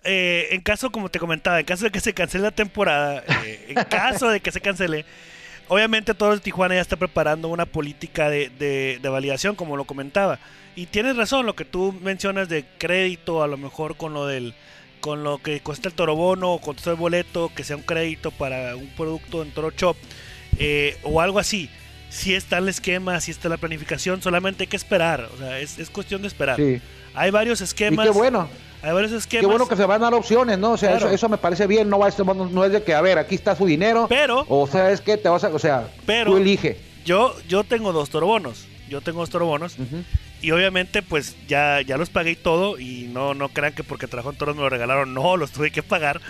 Eh, 0.06 0.48
en 0.52 0.62
caso, 0.62 0.91
como 0.91 1.10
te 1.10 1.20
comentaba, 1.20 1.60
en 1.60 1.65
caso 1.65 1.84
de 1.84 1.91
que 1.91 2.00
se 2.00 2.13
cancele 2.13 2.46
la 2.46 2.52
temporada, 2.52 3.22
eh, 3.44 3.65
en 3.76 3.84
caso 3.89 4.30
de 4.30 4.39
que 4.39 4.52
se 4.54 4.62
cancele, 4.62 5.04
obviamente 5.68 6.13
todos 6.13 6.41
Tijuana 6.41 6.76
ya 6.76 6.82
está 6.82 6.96
preparando 6.96 7.50
una 7.50 7.65
política 7.65 8.30
de, 8.30 8.48
de- 8.50 9.00
de 9.02 9.10
validación, 9.10 9.56
como 9.56 9.76
lo 9.76 9.84
comentaba. 9.84 10.39
Y 10.78 10.86
tienes 10.86 11.18
razón, 11.18 11.46
lo 11.46 11.54
que 11.56 11.65
tú 11.65 11.91
mencionas 12.02 12.48
de 12.48 12.63
crédito, 12.78 13.44
a 13.44 13.48
lo 13.48 13.58
mejor 13.58 13.98
con 13.98 14.13
lo 14.13 14.26
del 14.26 14.54
con 15.06 15.24
lo 15.24 15.38
que 15.38 15.60
cuesta 15.60 15.88
el 15.88 15.94
torobono 15.94 16.54
o 16.54 16.58
cuesta 16.60 16.89
el 16.89 16.96
boleto, 16.96 17.52
que 17.56 17.63
sea 17.63 17.76
un 17.76 17.84
crédito 17.84 18.32
para 18.32 18.76
un 18.76 18.88
producto 18.98 19.44
en 19.44 19.52
Toro 19.52 19.70
Shop 19.70 19.96
eh, 20.58 20.98
o 21.04 21.22
algo 21.22 21.38
así. 21.38 21.70
Si 22.10 22.34
está 22.34 22.58
el 22.58 22.68
esquema, 22.70 23.22
si 23.22 23.30
está 23.30 23.48
la 23.48 23.58
planificación, 23.58 24.20
solamente 24.24 24.63
hay 24.63 24.68
que 24.68 24.78
esperar. 24.78 25.30
O 25.32 25.38
sea, 25.38 25.60
es, 25.60 25.78
es 25.78 25.91
cuestión 25.91 26.24
de 26.24 26.28
esperar. 26.28 26.56
Sí. 26.56 26.82
Hay 27.13 27.30
varios 27.30 27.62
Y 27.62 27.65
esquemas. 27.65 28.04
qué 28.04 28.12
bueno. 28.12 28.50
Hay 28.82 28.94
varios 28.94 29.12
esquemas. 29.12 29.41
Qué 29.41 29.46
bueno 29.46 29.68
que 29.68 29.76
se 29.76 29.86
van 29.86 30.02
a 30.02 30.06
dar 30.06 30.15
opciones, 30.15 30.58
¿no? 30.58 30.72
O 30.72 30.78
sea, 30.78 30.89
Claro. 30.94 31.06
eso, 31.06 31.13
eso 31.15 31.30
me 31.30 31.38
parece 31.38 31.68
bien, 31.68 31.88
no, 31.88 32.00
va 32.00 32.08
a 32.08 32.12
ser- 32.12 32.26
no 32.26 32.65
es 32.65 32.72
de 32.72 32.82
que, 32.82 32.96
a 32.96 33.02
ver, 33.02 33.20
aquí 33.20 33.36
está 33.36 33.56
su 33.56 33.68
dinero. 33.68 34.08
Pero- 34.10 34.44
O 34.50 34.65
sea, 34.65 34.89
es 34.89 35.02
que 35.02 35.18
te 35.18 35.30
vas 35.30 35.44
a, 35.44 35.50
o 35.50 35.60
sea, 35.60 35.88
Pero- 36.08 36.32
tú 36.32 36.38
elige. 36.38 36.80
Yo, 37.06 37.36
yo 37.48 37.63
tengo 37.63 37.94
dos 37.94 38.10
torobonos. 38.10 38.65
Yo 38.89 39.02
tengo 39.02 39.20
dos 39.20 39.30
torobonos. 39.30 39.76
Y 40.41 40.52
obviamente, 40.52 41.02
pues 41.02 41.36
ya, 41.48 41.82
ya 41.82 41.98
los 41.98 42.10
pagué 42.10 42.32
y 42.32 42.36
todo. 42.36 42.80
Y 42.80 43.10
no, 43.12 43.34
no 43.34 43.50
crean 43.50 43.74
que 43.74 43.84
porque 43.84 44.08
trabajo 44.08 44.32
en 44.32 44.38
toros 44.38 44.56
me 44.56 44.62
lo 44.62 44.69
regalaron. 44.69 45.13
No, 45.13 45.38
los 45.38 45.52
tuve 45.52 45.71
que 45.71 45.84
pagar. 45.84 46.21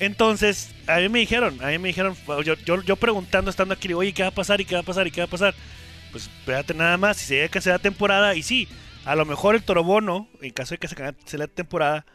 Entonces, 0.00 0.74
a 0.86 0.98
mí 0.98 1.08
me 1.08 1.18
dijeron, 1.20 1.58
a 1.62 1.68
mí 1.68 1.78
me 1.78 1.88
dijeron, 1.88 2.16
yo, 2.44 2.54
yo, 2.54 2.82
yo 2.82 2.96
preguntando, 2.96 3.50
estando 3.50 3.74
aquí, 3.74 3.92
oye, 3.92 4.12
¿qué 4.12 4.22
va 4.22 4.28
a 4.28 4.32
pasar? 4.32 4.60
¿Y 4.60 4.64
qué 4.64 4.74
va 4.74 4.80
a 4.80 4.84
pasar? 4.84 5.06
¿Y 5.06 5.10
qué 5.10 5.20
va 5.20 5.26
a 5.26 5.30
pasar? 5.30 5.54
Pues 6.12 6.24
espérate 6.24 6.72
nada 6.72 6.96
más, 6.96 7.16
si 7.16 7.26
se 7.26 7.34
llega 7.34 7.48
que 7.48 7.60
sea 7.60 7.78
temporada, 7.78 8.34
y 8.34 8.42
sí, 8.42 8.68
a 9.04 9.16
lo 9.16 9.24
mejor 9.24 9.56
el 9.56 9.62
torobono, 9.62 10.28
en 10.40 10.52
caso 10.52 10.74
de 10.74 10.78
que 10.78 10.88
se 10.88 11.48
temporada, 11.48 12.06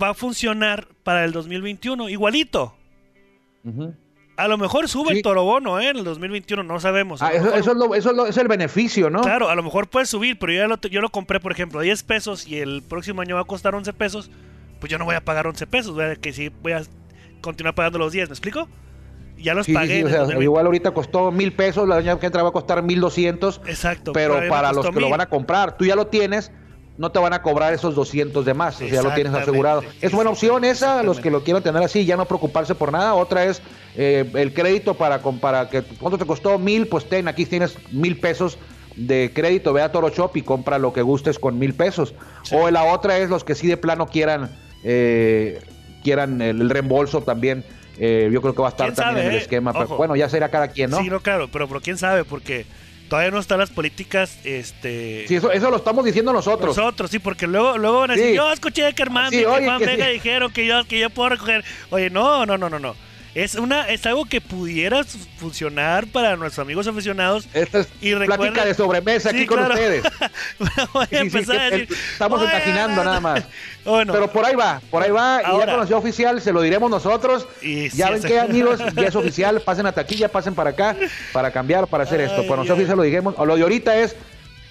va 0.00 0.10
a 0.10 0.14
funcionar 0.14 0.88
para 1.04 1.24
el 1.24 1.32
2021, 1.32 2.08
igualito. 2.08 2.76
Ujú. 3.64 3.94
A 4.38 4.48
lo 4.48 4.56
mejor 4.56 4.88
sube 4.88 5.10
Sí. 5.10 5.16
el 5.16 5.22
torobono, 5.22 5.80
¿eh? 5.80 5.88
En 5.90 5.96
el 5.98 6.04
2021, 6.04 6.62
no 6.62 6.78
sabemos. 6.80 7.20
Ah, 7.22 7.30
eso, 7.32 7.44
mejor- 7.44 7.58
eso 7.58 7.70
es 7.72 7.76
lo- 7.76 7.94
eso 7.94 8.10
es 8.10 8.16
lo- 8.16 8.26
es 8.26 8.36
el 8.38 8.48
beneficio, 8.48 9.10
¿no? 9.10 9.20
Claro, 9.20 9.50
a 9.50 9.54
lo 9.56 9.62
mejor 9.64 9.88
puede 9.88 10.06
subir, 10.06 10.38
pero 10.38 10.52
yo, 10.52 10.58
ya 10.60 10.68
lo, 10.68 10.76
yo 10.80 11.00
lo 11.00 11.10
compré, 11.10 11.40
por 11.40 11.50
ejemplo, 11.52 11.80
a 11.80 11.82
10 11.82 12.02
pesos 12.04 12.46
y 12.46 12.58
el 12.58 12.82
próximo 12.82 13.20
año 13.20 13.34
va 13.34 13.42
a 13.42 13.44
costar 13.44 13.74
11 13.74 13.92
pesos, 13.92 14.30
pues 14.80 14.90
yo 14.90 14.96
no 14.98 15.04
voy 15.04 15.16
a 15.16 15.20
pagar 15.24 15.46
11 15.48 15.66
pesos, 15.66 15.94
voy 15.94 16.04
a, 16.04 16.16
que 16.16 16.32
sí 16.32 16.50
voy 16.62 16.72
a 16.72 16.82
continuar 17.40 17.74
pagando 17.74 17.98
los 17.98 18.12
10, 18.12 18.28
¿me 18.28 18.32
explico? 18.32 18.68
Ya 19.38 19.54
los 19.54 19.66
Sí, 19.66 19.72
pagué. 19.72 19.88
sí, 19.94 19.98
en 20.00 20.04
o 20.04 20.06
el 20.06 20.12
sea, 20.12 20.20
2020. 20.20 20.44
igual 20.44 20.66
ahorita 20.66 20.90
costó 20.92 21.30
mil 21.32 21.52
pesos, 21.52 21.88
la 21.88 21.96
año 21.96 22.18
que 22.20 22.26
entra 22.26 22.42
va 22.44 22.48
a 22.48 22.52
costar 22.52 22.82
mil 22.82 23.00
doscientos, 23.00 23.60
Exacto. 23.66 24.12
pero 24.12 24.40
para 24.48 24.72
los 24.72 24.88
que 24.90 25.00
lo 25.00 25.10
van 25.10 25.20
a 25.20 25.26
comprar, 25.26 25.76
tú 25.76 25.84
ya 25.84 25.96
lo 25.96 26.06
tienes, 26.08 26.52
no 26.98 27.12
te 27.12 27.20
van 27.20 27.32
a 27.32 27.42
cobrar 27.42 27.72
esos 27.72 27.94
200 27.94 28.44
de 28.44 28.54
más, 28.54 28.74
o 28.74 28.78
sea, 28.80 28.88
ya 28.88 29.02
lo 29.02 29.14
tienes 29.14 29.32
asegurado. 29.32 29.84
Es 30.00 30.12
buena 30.12 30.30
opción 30.30 30.64
esa, 30.64 31.04
los 31.04 31.20
que 31.20 31.30
lo 31.30 31.44
quieran 31.44 31.62
tener 31.62 31.80
así, 31.80 32.04
ya 32.04 32.16
no 32.16 32.24
preocuparse 32.26 32.74
por 32.74 32.90
nada. 32.90 33.14
Otra 33.14 33.44
es 33.44 33.62
eh, 33.96 34.28
el 34.34 34.52
crédito 34.52 34.94
para, 34.94 35.20
para 35.22 35.70
que, 35.70 35.82
¿cuánto 35.82 36.18
te 36.18 36.26
costó? 36.26 36.58
Mil, 36.58 36.88
pues 36.88 37.08
ten, 37.08 37.28
aquí 37.28 37.46
tienes 37.46 37.76
mil 37.92 38.18
pesos 38.18 38.58
de 38.96 39.30
crédito, 39.32 39.72
ve 39.72 39.80
a 39.80 39.92
Toro 39.92 40.08
Shop 40.08 40.36
y 40.36 40.42
compra 40.42 40.78
lo 40.78 40.92
que 40.92 41.02
gustes 41.02 41.38
con 41.38 41.56
mil 41.56 41.72
pesos. 41.72 42.14
O 42.50 42.68
la 42.68 42.82
otra 42.82 43.18
es 43.18 43.30
los 43.30 43.44
que 43.44 43.54
sí 43.54 43.68
de 43.68 43.76
plano 43.76 44.08
quieran, 44.08 44.50
eh, 44.82 45.60
quieran 46.02 46.42
el, 46.42 46.68
reembolso 46.68 47.22
también. 47.22 47.64
eh, 47.96 48.28
yo 48.32 48.42
creo 48.42 48.54
que 48.56 48.62
va 48.62 48.68
a 48.68 48.70
estar 48.70 48.86
¿Quién 48.88 48.96
también 48.96 49.16
sabe, 49.18 49.26
en 49.26 49.30
el 49.34 49.38
eh? 49.38 49.42
esquema. 49.42 49.72
pero 49.72 49.96
bueno, 49.96 50.16
ya 50.16 50.28
será 50.28 50.48
cada 50.48 50.66
quien, 50.66 50.90
¿no? 50.90 50.98
Sí, 50.98 51.08
no, 51.08 51.20
claro, 51.20 51.48
pero, 51.52 51.68
pero 51.68 51.80
quién 51.80 51.96
sabe, 51.96 52.24
porque 52.24 52.66
todavía 53.08 53.30
no 53.30 53.38
están 53.40 53.58
las 53.58 53.70
políticas, 53.70 54.38
este... 54.44 55.24
Sí, 55.26 55.36
eso, 55.36 55.50
eso 55.50 55.70
lo 55.70 55.76
estamos 55.76 56.04
diciendo 56.04 56.32
nosotros. 56.32 56.76
Nosotros, 56.76 57.10
sí, 57.10 57.18
porque 57.18 57.46
luego, 57.46 57.78
luego 57.78 58.00
van 58.00 58.10
a 58.12 58.14
decir, 58.14 58.30
Sí. 58.30 58.36
yo 58.36 58.52
escuché 58.52 58.92
que 58.94 59.02
Armando 59.02 59.30
Sí, 59.30 59.40
y 59.40 59.44
Juan 59.44 59.78
Vega 59.80 60.06
sí. 60.06 60.12
dijeron 60.12 60.52
que 60.52 60.66
yo, 60.66 60.84
que 60.84 60.98
yo 60.98 61.10
puedo 61.10 61.30
recoger. 61.30 61.64
Oye, 61.90 62.10
no, 62.10 62.44
no, 62.46 62.58
no, 62.58 62.68
no, 62.68 62.78
no. 62.78 62.94
Es 63.38 63.54
una, 63.54 63.88
es 63.88 64.04
algo 64.04 64.24
que 64.24 64.40
pudiera 64.40 65.04
funcionar 65.38 66.08
para 66.08 66.36
nuestros 66.36 66.64
amigos 66.64 66.88
aficionados. 66.88 67.46
Esta 67.54 67.78
es 67.80 67.88
Y 68.00 68.12
plática 68.12 68.36
recuerda- 68.36 68.64
de 68.64 68.74
sobremesa 68.74 69.30
aquí 69.30 69.38
Sí, 69.40 69.46
con 69.46 69.58
claro. 69.58 69.74
ustedes. 69.74 70.02
Voy 70.92 71.02
a 71.04 71.06
Sí, 71.30 71.52
a 71.52 71.70
decir, 71.70 71.88
estamos 72.12 72.40
"Oye, 72.40 72.50
imaginando 72.50 73.04
nada 73.04 73.20
más. 73.20 73.44
Bueno, 73.84 74.12
Pero 74.12 74.30
por 74.30 74.44
ahí 74.44 74.54
va, 74.56 74.82
por 74.90 75.02
ahí 75.02 75.10
va, 75.10 75.40
y 75.40 75.58
ya 75.66 75.86
sea 75.86 75.96
oficial 75.96 76.42
se 76.42 76.52
lo 76.52 76.60
diremos 76.60 76.90
nosotros. 76.90 77.46
Y 77.62 77.88
ya 77.90 78.10
ven 78.10 78.22
que 78.22 78.38
amigos, 78.40 78.80
ya 78.94 79.06
es 79.06 79.14
oficial, 79.14 79.62
pasen 79.62 79.86
a 79.86 79.92
taquilla, 79.92 80.28
pasen 80.28 80.54
para 80.54 80.70
acá, 80.70 80.94
para 81.32 81.52
cambiar, 81.52 81.86
para 81.86 82.02
hacer 82.04 82.20
esto. 82.20 82.40
Ay, 82.42 82.48
sea 82.48 82.56
ay. 82.60 82.70
oficial 82.72 82.96
lo 82.98 83.02
digamos, 83.04 83.34
o 83.38 83.46
lo 83.46 83.54
de 83.56 83.62
ahorita 83.62 83.96
es 83.96 84.14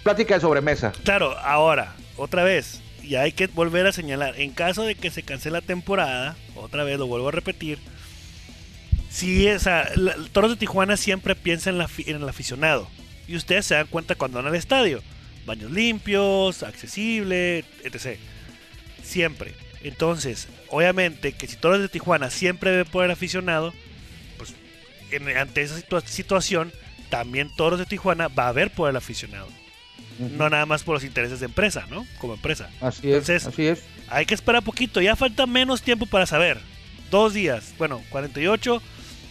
plática 0.04 0.36
de 0.36 0.42
sobremesa. 0.42 0.92
Claro, 1.04 1.36
ahora, 1.40 1.96
otra 2.18 2.44
vez, 2.44 2.80
y 3.02 3.16
hay 3.16 3.32
que 3.32 3.48
volver 3.48 3.88
a 3.88 3.92
señalar, 3.92 4.40
en 4.40 4.52
caso 4.52 4.84
de 4.84 4.94
que 4.94 5.10
se 5.10 5.24
cancele 5.24 5.54
la 5.54 5.62
temporada, 5.62 6.36
otra 6.56 6.84
vez 6.84 7.00
lo 7.00 7.08
vuelvo 7.08 7.30
a 7.30 7.32
repetir, 7.32 7.80
si 9.10 9.48
esa, 9.48 9.90
la- 9.96 10.16
Toros 10.32 10.52
de 10.52 10.58
Tijuana 10.58 10.98
siempre 10.98 11.36
piensa 11.36 11.70
en, 11.70 11.78
la, 11.78 11.88
afi- 11.88 12.08
en 12.08 12.18
el 12.22 12.30
aficionado, 12.30 12.88
y 13.28 13.36
ustedes 13.36 13.66
se 13.66 13.76
dan 13.76 13.88
cuenta 13.88 14.16
cuando 14.16 14.38
van 14.38 14.48
al 14.48 14.56
estadio, 14.56 15.02
baños 15.46 15.72
limpios, 15.72 16.64
accesible, 16.64 17.66
etc. 17.84 18.18
Siempre. 19.04 19.54
Entonces, 19.84 20.48
obviamente 20.70 21.34
que 21.34 21.48
si 21.48 21.56
Toros 21.56 21.80
de 21.80 21.90
Tijuana 21.90 22.30
siempre 22.30 22.76
ve 22.76 22.86
por 22.86 23.06
el 23.06 23.12
aficionado, 23.12 23.74
pues 24.38 24.54
en- 25.12 25.36
ante 25.38 25.62
esa 25.62 25.78
situa- 25.80 26.06
situación, 26.06 26.72
también 27.10 27.50
Toros 27.56 27.80
de 27.80 27.86
Tijuana 27.86 28.28
va 28.28 28.48
a 28.50 28.52
ver 28.52 28.72
por 28.72 28.90
el 28.90 28.96
aficionado 28.96 29.48
no 30.20 30.50
nada 30.50 30.66
más 30.66 30.82
por 30.82 30.96
los 30.96 31.04
intereses 31.04 31.40
de 31.42 31.46
empresa, 31.46 31.86
¿no? 31.92 32.04
Como 32.18 32.34
empresa. 32.34 32.72
Así 32.82 33.02
es, 33.12 33.30
Entonces- 33.30 33.46
así 33.46 33.68
es. 33.68 33.84
Hay 34.10 34.26
que 34.26 34.34
esperar 34.34 34.64
poquito, 34.64 35.00
ya 35.00 35.16
falta 35.16 35.46
menos 35.46 35.84
tiempo 35.84 36.08
para 36.08 36.26
saber. 36.26 36.60
Dos 37.12 37.36
días, 37.36 37.76
bueno, 37.78 38.02
48, 38.10 38.82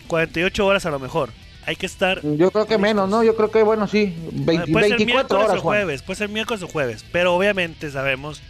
48 0.07 0.67
horas 0.67 0.87
a 0.87 0.91
lo 0.91 0.99
mejor. 0.99 1.31
Hay 1.67 1.77
que 1.77 1.87
estar... 1.87 2.21
Yo 2.23 2.51
creo 2.53 2.67
que 2.67 2.79
menos, 2.79 3.09
¿no? 3.09 3.25
Yo 3.25 3.35
creo 3.35 3.51
que, 3.51 3.63
bueno, 3.63 3.89
sí, 3.89 4.15
20 4.33 4.71
puede 4.73 4.89
ser 4.89 4.99
24 4.99 5.07
miércoles 5.07 5.45
horas, 5.45 5.59
o 5.59 5.63
Juan. 5.63 5.79
jueves, 5.79 6.03
puede 6.03 6.17
ser 6.17 6.29
miércoles 6.29 6.63
o 6.63 6.69
jueves, 6.69 7.05
pero 7.11 7.35
obviamente 7.35 7.91
sabemos 7.91 8.41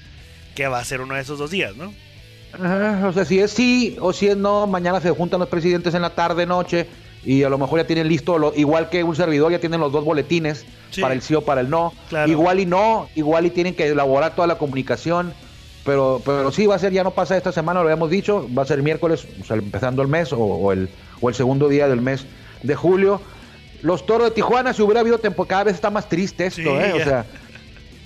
que 0.54 0.68
va 0.68 0.78
a 0.80 0.84
ser 0.84 1.00
uno 1.00 1.14
de 1.14 1.22
esos 1.22 1.38
dos 1.38 1.50
días, 1.50 1.74
¿no? 1.76 1.94
Ajá, 2.52 3.06
o 3.08 3.12
sea, 3.12 3.24
si 3.24 3.38
es 3.38 3.50
sí 3.50 3.96
o 4.00 4.12
si 4.12 4.28
es 4.28 4.36
no, 4.36 4.66
mañana 4.66 5.00
se 5.00 5.10
juntan 5.10 5.40
los 5.40 5.48
presidentes 5.48 5.94
en 5.94 6.02
la 6.02 6.10
tarde, 6.10 6.46
noche, 6.46 6.86
y 7.24 7.42
a 7.42 7.48
lo 7.48 7.58
mejor 7.58 7.80
ya 7.80 7.86
tienen 7.86 8.08
listo, 8.08 8.38
lo, 8.38 8.54
igual 8.54 8.88
que 8.88 9.02
un 9.02 9.16
servidor, 9.16 9.50
ya 9.50 9.58
tienen 9.58 9.80
los 9.80 9.92
dos 9.92 10.04
boletines 10.04 10.64
Sí. 10.90 11.00
para 11.00 11.12
el 11.14 11.20
sí 11.20 11.34
o 11.34 11.40
para 11.42 11.60
el 11.60 11.68
no. 11.68 11.92
Claro. 12.08 12.30
Igual 12.30 12.60
y 12.60 12.66
no, 12.66 13.08
igual 13.16 13.44
y 13.46 13.50
tienen 13.50 13.74
que 13.74 13.86
elaborar 13.86 14.34
toda 14.34 14.46
la 14.46 14.56
comunicación, 14.56 15.34
pero, 15.84 16.22
pero 16.24 16.52
sí 16.52 16.66
va 16.66 16.76
a 16.76 16.78
ser, 16.78 16.92
ya 16.92 17.02
no 17.02 17.10
pasa 17.10 17.36
esta 17.36 17.50
semana, 17.52 17.80
lo 17.80 17.86
habíamos 17.88 18.10
dicho, 18.10 18.48
va 18.56 18.62
a 18.62 18.66
ser 18.66 18.82
miércoles, 18.82 19.26
o 19.40 19.44
sea, 19.44 19.56
empezando 19.56 20.00
el 20.02 20.08
mes 20.08 20.32
o, 20.32 20.38
o 20.38 20.72
el, 20.72 20.88
o 21.20 21.28
el 21.28 21.34
segundo 21.34 21.68
día 21.68 21.88
del 21.88 22.00
mes 22.00 22.26
de 22.62 22.74
julio. 22.74 23.20
Los 23.82 24.06
toros 24.06 24.28
de 24.28 24.34
Tijuana, 24.34 24.72
si 24.72 24.82
hubiera 24.82 25.00
habido 25.00 25.18
tiempo, 25.18 25.44
cada 25.44 25.64
vez 25.64 25.74
está 25.74 25.90
más 25.90 26.08
triste 26.08 26.46
esto, 26.46 26.62
Sí, 26.62 26.68
¿eh? 26.68 26.92
O 26.94 27.04
sea, 27.04 27.26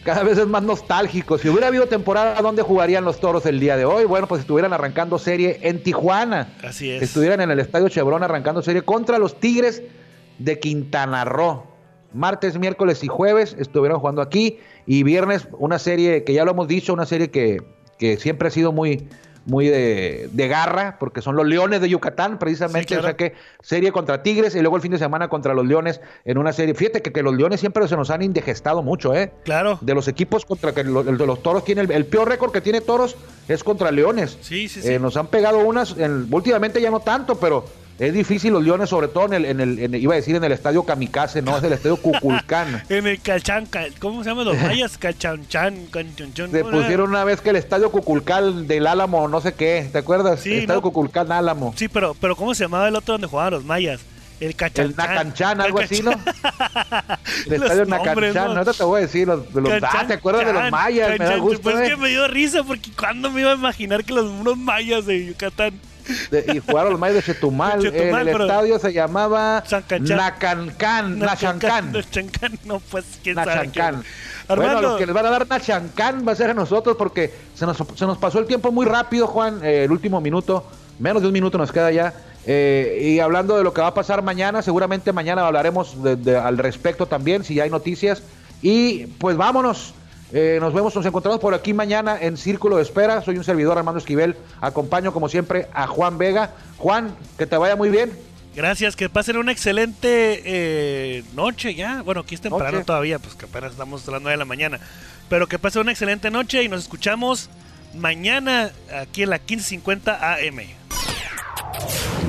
cada 0.05 0.23
vez 0.23 0.39
es 0.39 0.47
más 0.47 0.63
nostálgico. 0.63 1.39
Si 1.39 1.49
hubiera 1.49 1.69
habido 1.69 1.87
temporada, 1.87 2.41
¿dónde 2.41 2.63
jugarían 2.63 3.05
los 3.05 3.21
toros 3.21 3.45
el 3.47 3.61
día 3.61 3.77
de 3.77 3.85
hoy? 3.85 4.05
Bueno, 4.05 4.27
pues 4.27 4.41
estuvieran 4.41 4.73
arrancando 4.73 5.19
serie 5.19 5.59
en 5.63 5.83
Tijuana. 5.83 6.49
Así 6.63 6.91
es. 6.91 7.03
Estuvieran 7.03 7.41
en 7.41 7.51
el 7.51 7.61
Estadio 7.61 7.89
Chevron 7.89 8.23
arrancando 8.23 8.63
serie 8.63 8.83
contra 8.83 9.19
los 9.19 9.39
Tigres 9.39 9.83
de 10.39 10.59
Quintana 10.59 11.25
Roo. 11.25 11.65
Martes, 12.13 12.59
miércoles 12.59 13.05
y 13.05 13.09
jueves 13.09 13.55
estuvieron 13.59 14.01
jugando 14.01 14.23
aquí. 14.23 14.59
Y 14.87 15.03
viernes, 15.03 15.47
una 15.59 15.79
serie 15.79 16.25
que 16.25 16.33
ya 16.33 16.45
lo 16.45 16.53
hemos 16.53 16.67
dicho, 16.67 16.93
una 16.93 17.07
serie 17.07 17.31
que, 17.31 17.63
que 17.99 18.17
siempre 18.17 18.49
ha 18.49 18.51
sido 18.51 18.73
muy, 18.73 19.07
muy 19.51 19.67
de, 19.69 20.29
de 20.33 20.49
garra, 20.49 20.97
porque 20.99 21.21
son 21.21 21.37
los 21.37 21.47
Leones 21.47 21.81
de 21.81 21.89
Yucatán, 21.89 22.39
precisamente. 22.39 22.81
Sí, 22.83 22.87
claro. 22.95 23.03
O 23.03 23.05
sea 23.09 23.17
que 23.17 23.35
serie 23.61 23.93
contra 23.93 24.23
Tigres 24.23 24.55
y 24.55 24.61
luego 24.61 24.77
el 24.77 24.83
fin 24.83 24.93
de 24.93 24.99
semana 24.99 25.29
contra 25.29 25.53
los 25.53 25.67
Leones 25.67 26.01
en 26.25 26.39
una 26.39 26.53
serie. 26.53 26.75
Fíjate 26.75 27.03
que, 27.03 27.13
que 27.13 27.23
los 27.23 27.35
Leones 27.35 27.61
siempre 27.61 27.87
se 27.89 27.97
nos 27.97 28.11
han 28.11 28.23
indigestado 28.23 28.83
mucho, 28.83 29.15
¿eh? 29.15 29.33
Claro. 29.45 29.79
De 29.81 29.95
los 29.95 30.09
equipos 30.09 30.45
contra 30.47 30.73
que 30.73 30.85
lo- 30.85 31.01
el 31.01 31.19
de 31.19 31.27
los 31.27 31.43
toros 31.43 31.65
tiene 31.65 31.83
el, 31.83 31.91
el 31.91 32.07
peor 32.07 32.29
récord 32.29 32.53
que 32.53 32.61
tiene 32.61 32.81
toros 32.81 33.17
es 33.49 33.65
contra 33.65 33.91
Leones. 33.91 34.39
Sí, 34.41 34.69
sí, 34.69 34.81
sí. 34.83 34.89
Eh, 34.89 34.99
nos 34.99 35.17
han 35.17 35.27
pegado 35.27 35.59
unas, 35.59 35.97
en- 35.99 36.29
últimamente 36.31 36.81
ya 36.81 36.91
no 36.91 37.01
tanto, 37.01 37.35
pero 37.39 37.65
es 38.01 38.13
difícil 38.15 38.53
los 38.53 38.65
Leones, 38.65 38.89
sobre 38.89 39.09
todo 39.09 39.27
en 39.27 39.35
el, 39.35 39.45
en 39.45 39.61
el 39.61 39.79
en- 39.79 39.95
iba 39.95 40.15
a 40.15 40.17
decir 40.17 40.35
en 40.35 40.43
el 40.43 40.53
estadio 40.53 40.83
Kamikaze, 40.85 41.43
no, 41.43 41.57
es 41.59 41.63
el 41.63 41.73
estadio 41.75 41.97
Cuculcán. 41.99 42.83
En 42.89 43.07
el 43.07 43.21
Calchan, 43.21 43.67
cal- 43.67 43.93
¿cómo 44.01 44.25
se 44.25 44.31
llaman 44.31 44.47
los 44.47 44.59
mayas? 44.63 44.97
Calchanchan, 44.99 45.87
canchonchon. 45.87 46.51
Le 46.51 46.61
¿cómo 46.63 46.73
era? 46.73 46.81
pusieron 46.83 47.11
una 47.11 47.25
vez 47.25 47.41
que 47.41 47.51
el 47.51 47.57
estadio 47.57 47.91
Cuculcán 47.93 48.67
del 48.67 48.87
Álamo, 48.87 49.29
no 49.29 49.41
sé 49.41 49.53
qué, 49.55 49.89
¿te 49.93 49.99
acuerdas? 49.99 50.41
Sí, 50.41 50.55
estadio 50.55 50.81
no. 50.81 50.83
Cuculcán 50.83 51.31
Álamo. 51.31 51.75
Sí, 51.77 51.89
pero, 51.89 52.17
pero 52.21 52.35
¿cómo 52.35 52.55
se 52.55 52.65
llamaba 52.65 52.89
el 52.89 52.97
otro 52.97 53.13
donde 53.15 53.27
jugaban 53.29 53.53
los 53.53 53.65
mayas? 53.65 54.01
El 54.41 54.57
Cachanchan. 54.57 54.87
El 54.87 54.97
Nacanchan, 54.97 55.61
algo 55.61 55.81
así, 55.81 56.03
¿no? 56.03 56.13
El 57.47 57.53
estadio 57.63 57.85
Nacanchan, 57.85 58.35
¿no? 58.35 58.53
ahorita 58.53 58.73
te 58.73 58.85
voy 58.85 58.99
a 58.99 59.03
decir, 59.03 59.27
los, 59.27 59.53
de 59.53 59.61
los 59.61 59.71
ah, 59.83 60.05
¿te 60.07 60.15
acuerdas 60.15 60.47
de 60.47 60.53
los 60.55 60.63
Cachanchan, 60.63 60.71
mayas? 60.71 61.09
Me 61.11 61.19
da 61.19 61.19
Cachanchan. 61.19 61.41
gusto, 61.41 61.61
Pues 61.63 61.77
es 61.77 61.87
¿eh? 61.87 61.91
que 61.91 61.97
me 61.97 62.09
dio 62.09 62.27
risa 62.29 62.63
porque 62.65 62.91
cuando 62.99 63.31
me 63.31 63.43
iba 63.43 63.51
a 63.53 63.55
imaginar 63.57 64.03
que 64.05 64.15
los 64.15 64.25
unos 64.31 64.57
mayas 64.57 65.05
de 65.07 65.27
Yucatán. 65.27 65.73
De- 66.31 66.45
y 66.55 66.59
jugaron 66.59 66.93
los 66.93 67.01
mayas 67.01 67.17
de 67.17 67.23
Chetumal. 67.33 67.81
Chetumal, 67.81 68.29
en 68.29 68.29
el 68.29 68.41
estadio 68.49 68.79
se 68.79 68.93
llamaba. 68.93 69.63
Nacancán, 70.17 71.19
Nachancán. 71.19 71.93
Nachancán, 71.93 72.59
no, 72.65 72.81
pues 72.81 73.05
quién 73.23 73.35
sabe. 73.37 73.47
Nachancán. 73.67 74.03
qué- 74.03 74.55
Bueno, 74.57 74.79
a 74.79 74.83
los 74.83 74.99
que 74.99 75.07
les 75.07 75.15
van 75.15 75.27
a 75.27 75.31
dar 75.31 75.47
Nachancán 75.49 76.25
va 76.27 76.33
a 76.33 76.35
ser 76.35 76.51
a 76.51 76.55
nosotros 76.55 76.97
porque 76.99 77.33
se 77.55 77.67
nos, 77.67 77.77
se 77.95 78.07
nos 78.07 78.19
pasó 78.19 78.39
el 78.41 78.47
tiempo 78.47 78.73
muy 78.73 78.85
rápido, 78.87 79.27
Juan. 79.27 79.61
eh, 79.63 79.85
el 79.85 79.93
último 79.93 80.21
minuto, 80.21 80.67
menos 80.99 81.23
de 81.23 81.29
un 81.29 81.33
minuto 81.35 81.57
nos 81.59 81.71
queda 81.71 81.91
ya. 81.93 82.13
Eh, 82.47 82.99
y 83.03 83.21
hablando 83.21 83.57
de 83.57 83.63
lo 83.63 83.73
que 83.75 83.81
va 83.83 83.89
a 83.89 83.95
pasar 83.95 84.23
mañana, 84.23 84.63
seguramente 84.63 85.13
mañana 85.13 85.47
hablaremos 85.47 86.03
de- 86.03 86.17
de- 86.17 86.37
al 86.39 86.59
respecto 86.59 87.07
también, 87.07 87.45
si 87.45 87.55
ya 87.55 87.65
hay 87.65 87.71
noticias. 87.71 88.23
Y 88.63 89.07
pues 89.19 89.37
vámonos. 89.37 89.95
Eh, 90.33 90.59
nos 90.61 90.73
vemos, 90.73 90.95
nos 90.95 91.05
encontramos 91.05 91.41
por 91.41 91.55
aquí 91.55 91.75
mañana 91.75 92.17
en 92.21 92.37
Círculo 92.37 92.77
de 92.77 92.83
Espera. 92.83 93.21
Soy 93.23 93.37
un 93.37 93.45
servidor, 93.45 93.77
Armando 93.79 93.99
Esquivel. 93.99 94.37
Acompaño, 94.61 95.13
como 95.13 95.29
siempre, 95.29 95.67
a 95.75 95.87
Juan 95.87 96.19
Vega. 96.19 96.53
Juan, 96.79 97.15
que 97.37 97.47
te 97.47 97.57
vaya 97.57 97.77
muy 97.77 97.91
bien. 97.91 98.13
gracias, 98.55 98.95
que 98.97 99.09
pasen 99.09 99.37
una 99.37 99.53
excelente 99.53 100.43
eh, 100.45 101.25
noche 101.35 101.75
ya. 101.75 102.03
Bueno, 102.03 102.21
aquí 102.21 102.35
es 102.37 102.41
temprano 102.41 102.73
Noche. 102.73 102.85
todavía, 102.85 103.19
pues 103.19 103.35
que 103.35 103.47
apenas 103.47 103.73
estamos 103.73 104.07
a 104.07 104.13
las 104.13 104.23
9 104.23 104.33
de 104.35 104.39
la 104.39 104.45
mañana. 104.45 104.79
Pero 105.29 105.47
que 105.49 105.59
pasen 105.59 105.83
una 105.83 105.93
excelente 105.93 106.31
noche 106.31 106.63
y 106.63 106.69
nos 106.69 106.81
escuchamos 106.83 107.51
mañana 107.95 108.71
aquí 108.95 109.23
en 109.25 109.31
la 109.31 109.37
1550 109.39 110.35
AM. 110.35 110.61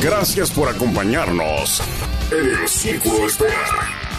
Gracias 0.02 0.50
por 0.52 0.70
acompañarnos 0.70 1.82
en 2.32 2.62
el 2.62 2.68
Círculo 2.68 3.20
de 3.20 3.26
Espera. 3.26 4.11